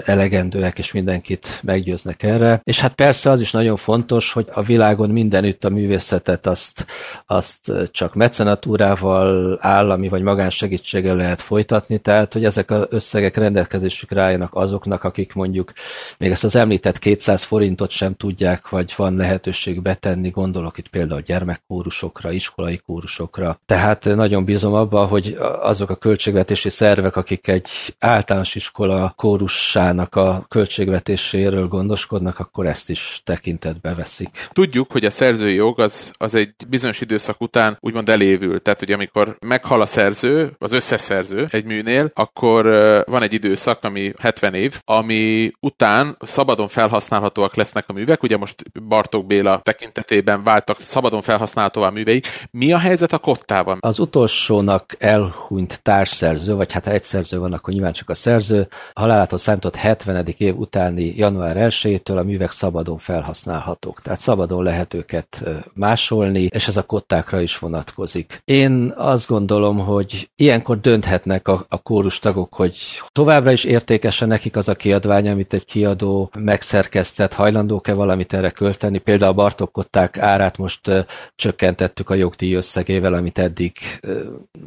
elegendőek, 0.05 0.77
és 0.79 0.91
mindenkit 0.91 1.59
meggyőznek 1.63 2.23
erre. 2.23 2.61
És 2.63 2.79
hát 2.79 2.93
persze 2.93 3.29
az 3.29 3.41
is 3.41 3.51
nagyon 3.51 3.75
fontos, 3.75 4.33
hogy 4.33 4.47
a 4.53 4.61
világon 4.61 5.09
mindenütt 5.09 5.63
a 5.65 5.69
művészetet 5.69 6.47
azt, 6.47 6.85
azt 7.25 7.71
csak 7.91 8.13
mecenatúrával, 8.13 9.57
állami 9.61 10.07
vagy 10.07 10.21
magánsegítséggel 10.21 11.15
lehet 11.15 11.41
folytatni, 11.41 11.97
tehát 11.97 12.33
hogy 12.33 12.45
ezek 12.45 12.71
az 12.71 12.85
összegek 12.89 13.37
rendelkezésükre 13.37 14.21
álljanak 14.21 14.55
azoknak, 14.55 15.03
akik 15.03 15.33
mondjuk 15.33 15.73
még 16.17 16.31
ezt 16.31 16.43
az 16.43 16.55
említett 16.55 16.99
200 16.99 17.43
forintot 17.43 17.89
sem 17.89 18.13
tudják, 18.13 18.69
vagy 18.69 18.93
van 18.95 19.15
lehetőség 19.15 19.81
betenni, 19.81 20.29
gondolok 20.29 20.77
itt 20.77 20.89
például 20.89 21.21
gyermekkórusokra, 21.21 22.31
iskolai 22.31 22.77
kórusokra. 22.77 23.59
Tehát 23.65 24.05
nagyon 24.05 24.45
bízom 24.45 24.73
abban, 24.73 25.07
hogy 25.07 25.37
azok 25.61 25.89
a 25.91 25.95
költségvetési 25.95 26.69
szervek, 26.69 27.15
akik 27.15 27.47
egy 27.47 27.67
általános 27.99 28.55
iskola 28.55 29.13
kórussának 29.15 30.15
a 30.15 30.45
költségvetéséről 30.47 31.67
gondoskodnak, 31.67 32.39
akkor 32.39 32.65
ezt 32.65 32.89
is 32.89 33.21
tekintetbe 33.23 33.93
veszik. 33.93 34.47
Tudjuk, 34.51 34.91
hogy 34.91 35.05
a 35.05 35.09
szerzői 35.09 35.53
jog 35.53 35.79
az, 35.79 36.11
az 36.17 36.35
egy 36.35 36.53
bizonyos 36.69 37.01
időszak 37.01 37.41
után 37.41 37.77
úgymond 37.79 38.09
elévül. 38.09 38.59
Tehát, 38.61 38.79
hogy 38.79 38.91
amikor 38.91 39.37
meghal 39.39 39.81
a 39.81 39.85
szerző, 39.85 40.55
az 40.57 40.73
összes 40.73 41.01
szerző 41.01 41.45
egy 41.49 41.65
műnél, 41.65 42.09
akkor 42.13 42.65
van 43.07 43.21
egy 43.21 43.33
időszak, 43.33 43.83
ami 43.83 44.13
70 44.19 44.53
év, 44.53 44.81
ami 44.85 45.51
után 45.59 46.17
szabadon 46.19 46.67
felhasználhatóak 46.67 47.55
lesznek 47.55 47.85
a 47.87 47.93
művek. 47.93 48.23
Ugye 48.23 48.37
most 48.37 48.81
Bartók 48.87 49.25
Béla 49.25 49.59
tekintetében 49.63 50.43
váltak 50.43 50.79
szabadon 50.79 51.21
felhasználhatóvá 51.21 51.89
művei. 51.89 52.21
Mi 52.51 52.73
a 52.73 52.77
helyzet 52.77 53.13
a 53.13 53.17
kottában? 53.17 53.77
Az 53.81 53.99
utolsónak 53.99 54.95
elhunyt 54.97 55.70
mint 55.71 55.83
társszerző, 55.83 56.55
vagy 56.55 56.71
hát 56.71 56.85
ha 56.85 56.91
egy 56.91 57.03
szerző 57.03 57.39
van, 57.39 57.53
akkor 57.53 57.73
nyilván 57.73 57.93
csak 57.93 58.09
a 58.09 58.13
szerző. 58.13 58.67
Halálától 58.93 59.37
számított 59.37 59.75
70. 59.75 60.25
év 60.37 60.57
utáni 60.57 61.13
január 61.15 61.55
1-től 61.59 62.17
a 62.17 62.23
művek 62.23 62.51
szabadon 62.51 62.97
felhasználhatók. 62.97 64.01
Tehát 64.01 64.19
szabadon 64.19 64.63
lehet 64.63 64.93
őket 64.93 65.43
másolni, 65.73 66.43
és 66.43 66.67
ez 66.67 66.77
a 66.77 66.83
kottákra 66.83 67.41
is 67.41 67.59
vonatkozik. 67.59 68.41
Én 68.45 68.93
azt 68.97 69.27
gondolom, 69.27 69.77
hogy 69.77 70.29
ilyenkor 70.35 70.79
dönthetnek 70.79 71.47
a, 71.47 71.65
a 71.69 71.81
kórus 71.81 72.19
tagok, 72.19 72.53
hogy 72.53 72.77
továbbra 73.11 73.51
is 73.51 73.63
értékesen 73.63 74.27
nekik 74.27 74.55
az 74.55 74.69
a 74.69 74.75
kiadvány, 74.75 75.29
amit 75.29 75.53
egy 75.53 75.65
kiadó 75.65 76.31
megszerkesztett, 76.39 77.33
hajlandók-e 77.33 77.93
valamit 77.93 78.33
erre 78.33 78.49
költeni. 78.49 78.97
Például 78.97 79.31
a 79.31 79.35
Bartók 79.35 79.71
kották 79.71 80.17
árát 80.17 80.57
most 80.57 81.05
csökkentettük 81.35 82.09
a 82.09 82.13
jogdíj 82.13 82.53
összegével, 82.53 83.13
amit 83.13 83.39
eddig 83.39 83.71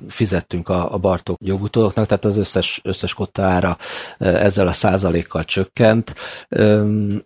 fizettünk 0.09 0.69
a, 0.69 0.94
a 0.95 0.99
Bartók 0.99 1.39
jogutódoknak, 1.45 2.07
tehát 2.07 2.25
az 2.25 2.37
összes, 2.37 2.81
összes 2.85 3.15
kotta 3.15 3.43
ára 3.43 3.77
ezzel 4.19 4.67
a 4.67 4.73
százalékkal 4.73 5.45
csökkent. 5.45 6.15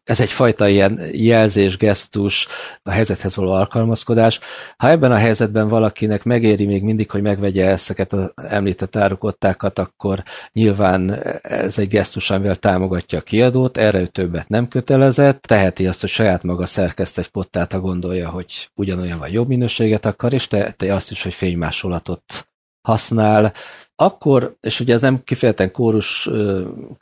Ez 0.05 0.21
egyfajta 0.21 0.69
ilyen 0.69 1.01
jelzés, 1.13 1.77
gesztus, 1.77 2.47
a 2.83 2.91
helyzethez 2.91 3.37
való 3.37 3.53
alkalmazkodás. 3.53 4.41
Ha 4.77 4.89
ebben 4.89 5.13
a 5.13 5.17
helyzetben 5.17 5.69
valakinek 5.69 6.25
megéri 6.25 6.67
még 6.67 6.83
mindig, 6.83 7.11
hogy 7.11 7.23
megvegye 7.23 7.67
ezeket 7.71 8.13
az 8.13 8.33
említett 8.37 8.97
árukottákat, 8.97 9.79
akkor 9.79 10.23
nyilván 10.53 11.23
ez 11.43 11.79
egy 11.79 11.89
gesztus, 11.89 12.31
amivel 12.31 12.57
támogatja 12.57 13.19
a 13.19 13.23
kiadót, 13.23 13.77
erre 13.77 14.01
ő 14.01 14.07
többet 14.07 14.49
nem 14.49 14.69
kötelezett, 14.69 15.43
teheti 15.43 15.87
azt, 15.87 16.01
hogy 16.01 16.11
saját 16.11 16.43
maga 16.43 16.67
szerkeszt 16.67 17.19
egy 17.19 17.31
kottát, 17.31 17.73
ha 17.73 17.81
gondolja, 17.81 18.29
hogy 18.29 18.71
ugyanolyan 18.75 19.19
vagy 19.19 19.33
jobb 19.33 19.49
minőséget 19.49 20.07
akar, 20.07 20.33
és 20.33 20.47
teheti 20.47 20.89
azt 20.89 21.11
is, 21.11 21.23
hogy 21.23 21.35
fénymásolatot 21.35 22.49
használ, 22.83 23.53
akkor, 24.01 24.57
és 24.61 24.81
ugye 24.81 24.95
ez 24.95 25.01
nem 25.01 25.23
kifejezetten 25.25 25.71
kórus 25.71 26.29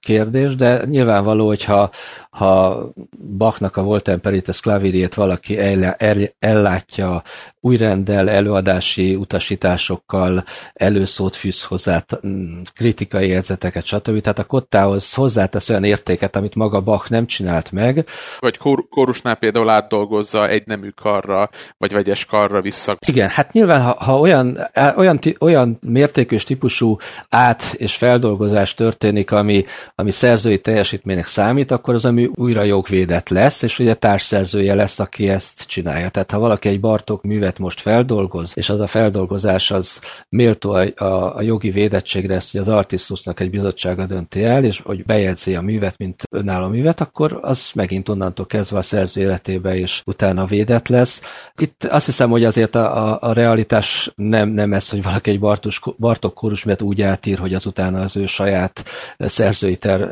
kérdés, 0.00 0.54
de 0.54 0.84
nyilvánvaló, 0.84 1.46
hogyha 1.46 1.90
ha 2.30 2.84
Bachnak 3.36 3.76
a 3.76 3.82
Voltaire 3.82 4.20
Perites 4.20 4.60
klavériét 4.60 5.14
valaki 5.14 5.58
ellátja 6.38 7.22
újrendel, 7.60 8.30
előadási 8.30 9.14
utasításokkal, 9.14 10.44
előszót 10.72 11.36
fűz 11.36 11.64
hozzá, 11.64 12.04
kritikai 12.74 13.28
érzeteket, 13.28 13.84
stb. 13.84 14.20
Tehát 14.20 14.38
a 14.38 14.44
kottához 14.44 15.14
hozzátesz 15.14 15.68
olyan 15.68 15.84
értéket, 15.84 16.36
amit 16.36 16.54
maga 16.54 16.80
Bach 16.80 17.10
nem 17.10 17.26
csinált 17.26 17.72
meg. 17.72 18.04
Vagy 18.38 18.56
kor- 18.56 18.88
kórusnál 18.88 19.34
például 19.34 19.68
átdolgozza 19.68 20.48
egy 20.48 20.66
nemű 20.66 20.88
karra, 20.88 21.50
vagy 21.78 21.92
vegyes 21.92 22.24
karra 22.24 22.60
vissza. 22.60 22.96
Igen, 23.06 23.28
hát 23.28 23.52
nyilván, 23.52 23.82
ha, 23.82 24.04
ha 24.04 24.18
olyan, 24.18 24.58
olyan, 24.96 25.18
olyan 25.40 25.78
mértékű 25.80 26.36
típusú 26.36 26.85
át- 27.28 27.74
és 27.76 27.94
feldolgozás 27.94 28.74
történik, 28.74 29.32
ami, 29.32 29.64
ami 29.94 30.10
szerzői 30.10 30.58
teljesítménynek 30.58 31.26
számít, 31.26 31.70
akkor 31.70 31.94
az, 31.94 32.04
ami 32.04 32.30
újra 32.34 32.62
jogvédett 32.62 33.28
lesz, 33.28 33.62
és 33.62 33.78
ugye 33.78 33.94
társszerzője 33.94 34.74
lesz, 34.74 34.98
aki 34.98 35.28
ezt 35.28 35.66
csinálja. 35.66 36.08
Tehát 36.08 36.30
ha 36.30 36.38
valaki 36.38 36.68
egy 36.68 36.80
Bartók 36.80 37.22
művet 37.22 37.58
most 37.58 37.80
feldolgoz, 37.80 38.52
és 38.54 38.68
az 38.68 38.80
a 38.80 38.86
feldolgozás 38.86 39.70
az 39.70 40.00
méltó 40.28 40.70
a, 40.70 41.04
a, 41.04 41.36
a 41.36 41.42
jogi 41.42 41.70
védettségre, 41.70 42.34
ezt 42.34 42.52
hogy 42.52 42.60
az 42.60 42.68
Artistusnak 42.68 43.40
egy 43.40 43.50
bizottsága 43.50 44.06
dönti 44.06 44.44
el, 44.44 44.64
és 44.64 44.80
hogy 44.84 45.04
bejegyzi 45.04 45.54
a 45.54 45.60
művet, 45.60 45.98
mint 45.98 46.22
önálló 46.30 46.68
művet, 46.68 47.00
akkor 47.00 47.38
az 47.42 47.70
megint 47.74 48.08
onnantól 48.08 48.46
kezdve 48.46 48.78
a 48.78 48.82
szerző 48.82 49.20
életébe 49.20 49.76
és 49.76 50.02
utána 50.04 50.44
védett 50.44 50.88
lesz. 50.88 51.20
Itt 51.60 51.84
azt 51.84 52.06
hiszem, 52.06 52.30
hogy 52.30 52.44
azért 52.44 52.74
a, 52.74 53.08
a, 53.08 53.18
a 53.20 53.32
realitás 53.32 54.12
nem, 54.14 54.48
nem 54.48 54.72
ez, 54.72 54.88
hogy 54.88 55.02
valaki 55.02 55.30
egy 55.30 55.40
Bartus, 55.40 55.80
Bartók 55.98 56.34
kórus 56.34 56.64
művet 56.80 56.82
úgy 56.82 57.02
átír, 57.02 57.38
hogy 57.38 57.54
azután 57.54 57.94
az 57.94 58.16
ő 58.16 58.26
saját 58.26 58.84
szerzői 59.18 59.76
ter, 59.76 60.08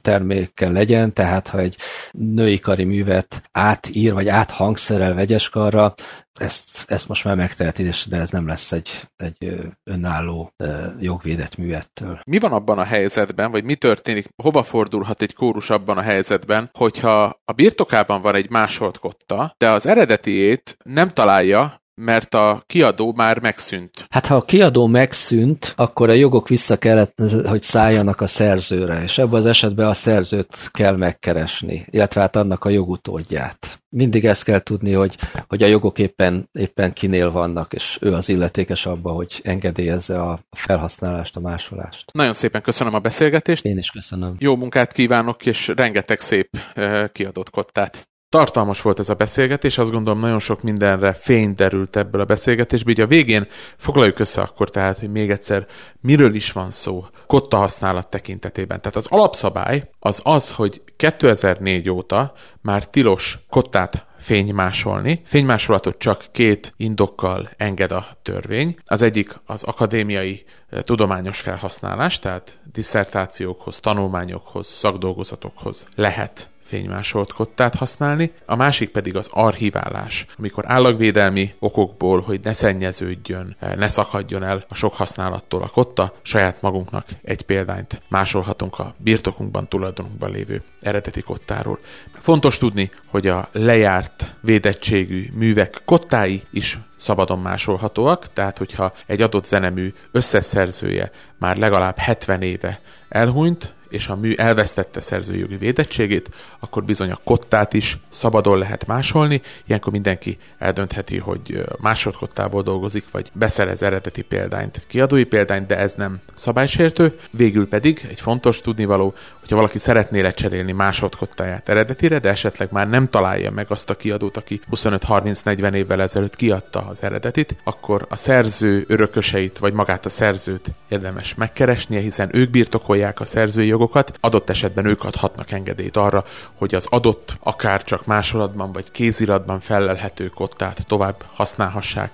termékkel 0.00 0.72
legyen, 0.72 1.12
tehát 1.12 1.48
ha 1.48 1.58
egy 1.58 1.76
női 2.12 2.58
kari 2.58 2.84
művet 2.84 3.42
átír, 3.52 4.12
vagy 4.12 4.28
áthangszerel 4.28 5.14
vegyeskarra, 5.14 5.94
ezt, 6.40 6.84
ezt 6.86 7.08
most 7.08 7.24
már 7.24 7.36
megteheti, 7.36 7.88
de 8.08 8.16
ez 8.16 8.30
nem 8.30 8.46
lesz 8.46 8.72
egy, 8.72 8.90
egy 9.16 9.60
önálló 9.84 10.52
jogvédett 11.00 11.56
művettől. 11.56 12.20
Mi 12.24 12.38
van 12.38 12.52
abban 12.52 12.78
a 12.78 12.84
helyzetben, 12.84 13.50
vagy 13.50 13.64
mi 13.64 13.74
történik, 13.74 14.28
hova 14.42 14.62
fordulhat 14.62 15.22
egy 15.22 15.34
kórus 15.34 15.70
abban 15.70 15.98
a 15.98 16.02
helyzetben, 16.02 16.70
hogyha 16.72 17.40
a 17.44 17.52
birtokában 17.52 18.20
van 18.22 18.34
egy 18.34 18.50
másolt 18.50 18.98
kotta, 18.98 19.54
de 19.58 19.70
az 19.70 19.86
eredetiét 19.86 20.76
nem 20.84 21.08
találja, 21.08 21.81
mert 22.04 22.34
a 22.34 22.62
kiadó 22.66 23.12
már 23.16 23.40
megszűnt. 23.40 24.06
Hát 24.10 24.26
ha 24.26 24.36
a 24.36 24.42
kiadó 24.42 24.86
megszűnt, 24.86 25.72
akkor 25.76 26.08
a 26.08 26.12
jogok 26.12 26.48
vissza 26.48 26.76
kellett, 26.76 27.22
hogy 27.44 27.62
szálljanak 27.62 28.20
a 28.20 28.26
szerzőre, 28.26 29.02
és 29.02 29.18
ebben 29.18 29.40
az 29.40 29.46
esetben 29.46 29.86
a 29.86 29.94
szerzőt 29.94 30.70
kell 30.70 30.96
megkeresni, 30.96 31.86
illetve 31.90 32.20
hát 32.20 32.36
annak 32.36 32.64
a 32.64 32.68
jogutódját. 32.68 33.80
Mindig 33.88 34.24
ezt 34.24 34.44
kell 34.44 34.60
tudni, 34.60 34.92
hogy, 34.92 35.16
hogy 35.48 35.62
a 35.62 35.66
jogok 35.66 35.98
éppen, 35.98 36.48
éppen 36.52 36.92
kinél 36.92 37.30
vannak, 37.30 37.72
és 37.72 37.98
ő 38.00 38.12
az 38.12 38.28
illetékes 38.28 38.86
abba, 38.86 39.10
hogy 39.10 39.40
engedélyezze 39.42 40.20
a 40.22 40.38
felhasználást, 40.50 41.36
a 41.36 41.40
másolást. 41.40 42.12
Nagyon 42.12 42.34
szépen 42.34 42.62
köszönöm 42.62 42.94
a 42.94 42.98
beszélgetést. 42.98 43.64
Én 43.64 43.78
is 43.78 43.90
köszönöm. 43.90 44.34
Jó 44.38 44.56
munkát 44.56 44.92
kívánok, 44.92 45.46
és 45.46 45.68
rengeteg 45.68 46.20
szép 46.20 46.48
eh, 46.74 47.08
kiadott 47.08 47.50
kottát. 47.50 48.10
Tartalmas 48.32 48.80
volt 48.80 48.98
ez 48.98 49.08
a 49.08 49.14
beszélgetés, 49.14 49.78
azt 49.78 49.90
gondolom 49.90 50.20
nagyon 50.20 50.38
sok 50.38 50.62
mindenre 50.62 51.12
fény 51.12 51.54
derült 51.54 51.96
ebből 51.96 52.20
a 52.20 52.24
beszélgetésből. 52.24 52.92
Így 52.92 53.00
a 53.00 53.06
végén 53.06 53.46
foglaljuk 53.76 54.18
össze 54.18 54.40
akkor 54.40 54.70
tehát, 54.70 54.98
hogy 54.98 55.10
még 55.10 55.30
egyszer 55.30 55.66
miről 56.00 56.34
is 56.34 56.52
van 56.52 56.70
szó 56.70 57.04
kotta 57.26 57.56
használat 57.56 58.10
tekintetében. 58.10 58.80
Tehát 58.80 58.96
az 58.96 59.06
alapszabály 59.08 59.90
az 59.98 60.20
az, 60.24 60.52
hogy 60.54 60.82
2004 60.96 61.90
óta 61.90 62.32
már 62.60 62.88
tilos 62.88 63.38
kottát 63.50 64.06
fénymásolni. 64.18 65.22
Fénymásolatot 65.24 65.98
csak 65.98 66.24
két 66.30 66.72
indokkal 66.76 67.50
enged 67.56 67.92
a 67.92 68.06
törvény. 68.22 68.76
Az 68.84 69.02
egyik 69.02 69.40
az 69.44 69.62
akadémiai 69.62 70.44
eh, 70.68 70.82
tudományos 70.82 71.40
felhasználás, 71.40 72.18
tehát 72.18 72.58
diszertációkhoz, 72.72 73.80
tanulmányokhoz, 73.80 74.66
szakdolgozatokhoz 74.66 75.86
lehet 75.94 76.50
fénymásolt 76.72 77.34
használni, 77.74 78.32
a 78.46 78.56
másik 78.56 78.90
pedig 78.90 79.16
az 79.16 79.28
archiválás, 79.30 80.26
amikor 80.38 80.64
állagvédelmi 80.66 81.54
okokból, 81.58 82.20
hogy 82.20 82.40
ne 82.42 82.52
szennyeződjön, 82.52 83.56
ne 83.76 83.88
szakadjon 83.88 84.42
el 84.42 84.64
a 84.68 84.74
sok 84.74 84.94
használattól 84.94 85.62
a 85.62 85.68
kotta, 85.68 86.14
saját 86.22 86.62
magunknak 86.62 87.06
egy 87.22 87.42
példányt 87.42 88.02
másolhatunk 88.08 88.78
a 88.78 88.94
birtokunkban, 88.98 89.68
tulajdonunkban 89.68 90.30
lévő 90.30 90.62
eredeti 90.80 91.20
kottáról. 91.20 91.78
Fontos 92.12 92.58
tudni, 92.58 92.90
hogy 93.06 93.26
a 93.26 93.48
lejárt 93.52 94.34
védettségű 94.40 95.28
művek 95.34 95.80
kottái 95.84 96.42
is 96.50 96.78
szabadon 96.96 97.38
másolhatóak, 97.38 98.32
tehát 98.32 98.58
hogyha 98.58 98.92
egy 99.06 99.22
adott 99.22 99.46
zenemű 99.46 99.92
összeszerzője 100.12 101.10
már 101.38 101.56
legalább 101.56 101.96
70 101.96 102.42
éve 102.42 102.80
elhunyt, 103.08 103.72
és 103.92 104.08
a 104.08 104.16
mű 104.16 104.34
elvesztette 104.34 105.00
szerzőjogi 105.00 105.56
védettségét, 105.56 106.30
akkor 106.58 106.84
bizony 106.84 107.10
a 107.10 107.18
kottát 107.24 107.72
is 107.72 107.98
szabadon 108.08 108.58
lehet 108.58 108.86
másolni. 108.86 109.42
Ilyenkor 109.66 109.92
mindenki 109.92 110.38
eldöntheti, 110.58 111.18
hogy 111.18 111.64
másodkottából 111.80 112.62
dolgozik, 112.62 113.04
vagy 113.10 113.30
beszerez 113.32 113.82
eredeti 113.82 114.22
példányt, 114.22 114.84
kiadói 114.86 115.24
példányt, 115.24 115.66
de 115.66 115.76
ez 115.76 115.94
nem 115.94 116.20
szabálysértő. 116.34 117.18
Végül 117.30 117.68
pedig 117.68 118.06
egy 118.10 118.20
fontos 118.20 118.60
tudnivaló, 118.60 119.14
hogyha 119.40 119.56
valaki 119.56 119.78
szeretné 119.78 120.20
lecserélni 120.20 120.72
másodkottáját 120.72 121.68
eredetire, 121.68 122.18
de 122.18 122.28
esetleg 122.28 122.68
már 122.72 122.88
nem 122.88 123.10
találja 123.10 123.50
meg 123.50 123.66
azt 123.68 123.90
a 123.90 123.94
kiadót, 123.94 124.36
aki 124.36 124.60
25-30-40 124.70 125.74
évvel 125.74 126.02
ezelőtt 126.02 126.36
kiadta 126.36 126.86
az 126.90 127.02
eredetit, 127.02 127.54
akkor 127.64 128.06
a 128.08 128.16
szerző 128.16 128.84
örököseit, 128.88 129.58
vagy 129.58 129.72
magát 129.72 130.06
a 130.06 130.08
szerzőt 130.08 130.70
érdemes 130.88 131.34
megkeresnie, 131.34 132.00
hiszen 132.00 132.30
ők 132.32 132.50
birtokolják 132.50 133.20
a 133.20 133.24
szerzői 133.24 133.72
jogokat, 133.82 134.12
adott 134.20 134.50
esetben 134.50 134.86
ők 134.86 135.04
adhatnak 135.04 135.50
engedélyt 135.50 135.96
arra, 135.96 136.24
hogy 136.54 136.74
az 136.74 136.86
adott, 136.90 137.36
akár 137.40 137.84
csak 137.84 138.06
másolatban 138.06 138.72
vagy 138.72 138.90
kéziratban 138.90 139.60
felelhető 139.60 140.26
kottát 140.26 140.86
tovább 140.86 141.24
használhassák 141.32 142.10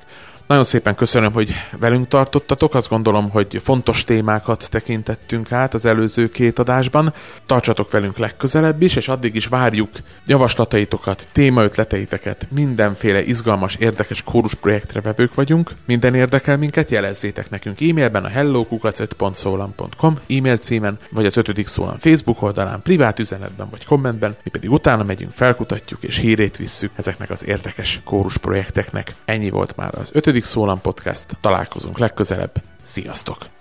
nagyon 0.48 0.64
szépen 0.64 0.94
köszönöm, 0.94 1.32
hogy 1.32 1.54
velünk 1.78 2.08
tartottatok. 2.08 2.74
Azt 2.74 2.88
gondolom, 2.88 3.30
hogy 3.30 3.60
fontos 3.62 4.04
témákat 4.04 4.68
tekintettünk 4.70 5.52
át 5.52 5.74
az 5.74 5.84
előző 5.84 6.30
két 6.30 6.58
adásban. 6.58 7.14
Tartsatok 7.46 7.90
velünk 7.90 8.18
legközelebb 8.18 8.82
is, 8.82 8.96
és 8.96 9.08
addig 9.08 9.34
is 9.34 9.46
várjuk 9.46 9.90
javaslataitokat, 10.26 11.28
témaötleteiteket, 11.32 12.46
mindenféle 12.50 13.24
izgalmas, 13.24 13.74
érdekes 13.74 14.22
kórus 14.22 14.54
projektre 14.54 15.00
vevők 15.00 15.34
vagyunk. 15.34 15.72
Minden 15.84 16.14
érdekel 16.14 16.56
minket, 16.56 16.90
jelezzétek 16.90 17.50
nekünk 17.50 17.80
e-mailben 17.80 18.24
a 18.24 18.28
hellokukac5.szólam.com 18.28 20.18
e-mail 20.28 20.56
címen, 20.56 20.98
vagy 21.10 21.26
az 21.26 21.36
5. 21.36 21.68
szólam 21.68 21.98
Facebook 21.98 22.42
oldalán, 22.42 22.82
privát 22.82 23.18
üzenetben 23.18 23.66
vagy 23.70 23.84
kommentben, 23.84 24.36
mi 24.42 24.50
pedig 24.50 24.72
utána 24.72 25.02
megyünk, 25.02 25.32
felkutatjuk 25.32 26.02
és 26.02 26.16
hírét 26.16 26.56
visszük 26.56 26.90
ezeknek 26.96 27.30
az 27.30 27.44
érdekes 27.46 28.00
kórus 28.04 28.36
projekteknek. 28.36 29.14
Ennyi 29.24 29.50
volt 29.50 29.76
már 29.76 29.94
az 29.98 30.10
5 30.12 30.37
Szólam 30.44 30.80
Podcast. 30.80 31.26
Találkozunk 31.40 31.98
legközelebb. 31.98 32.52
Sziasztok! 32.82 33.57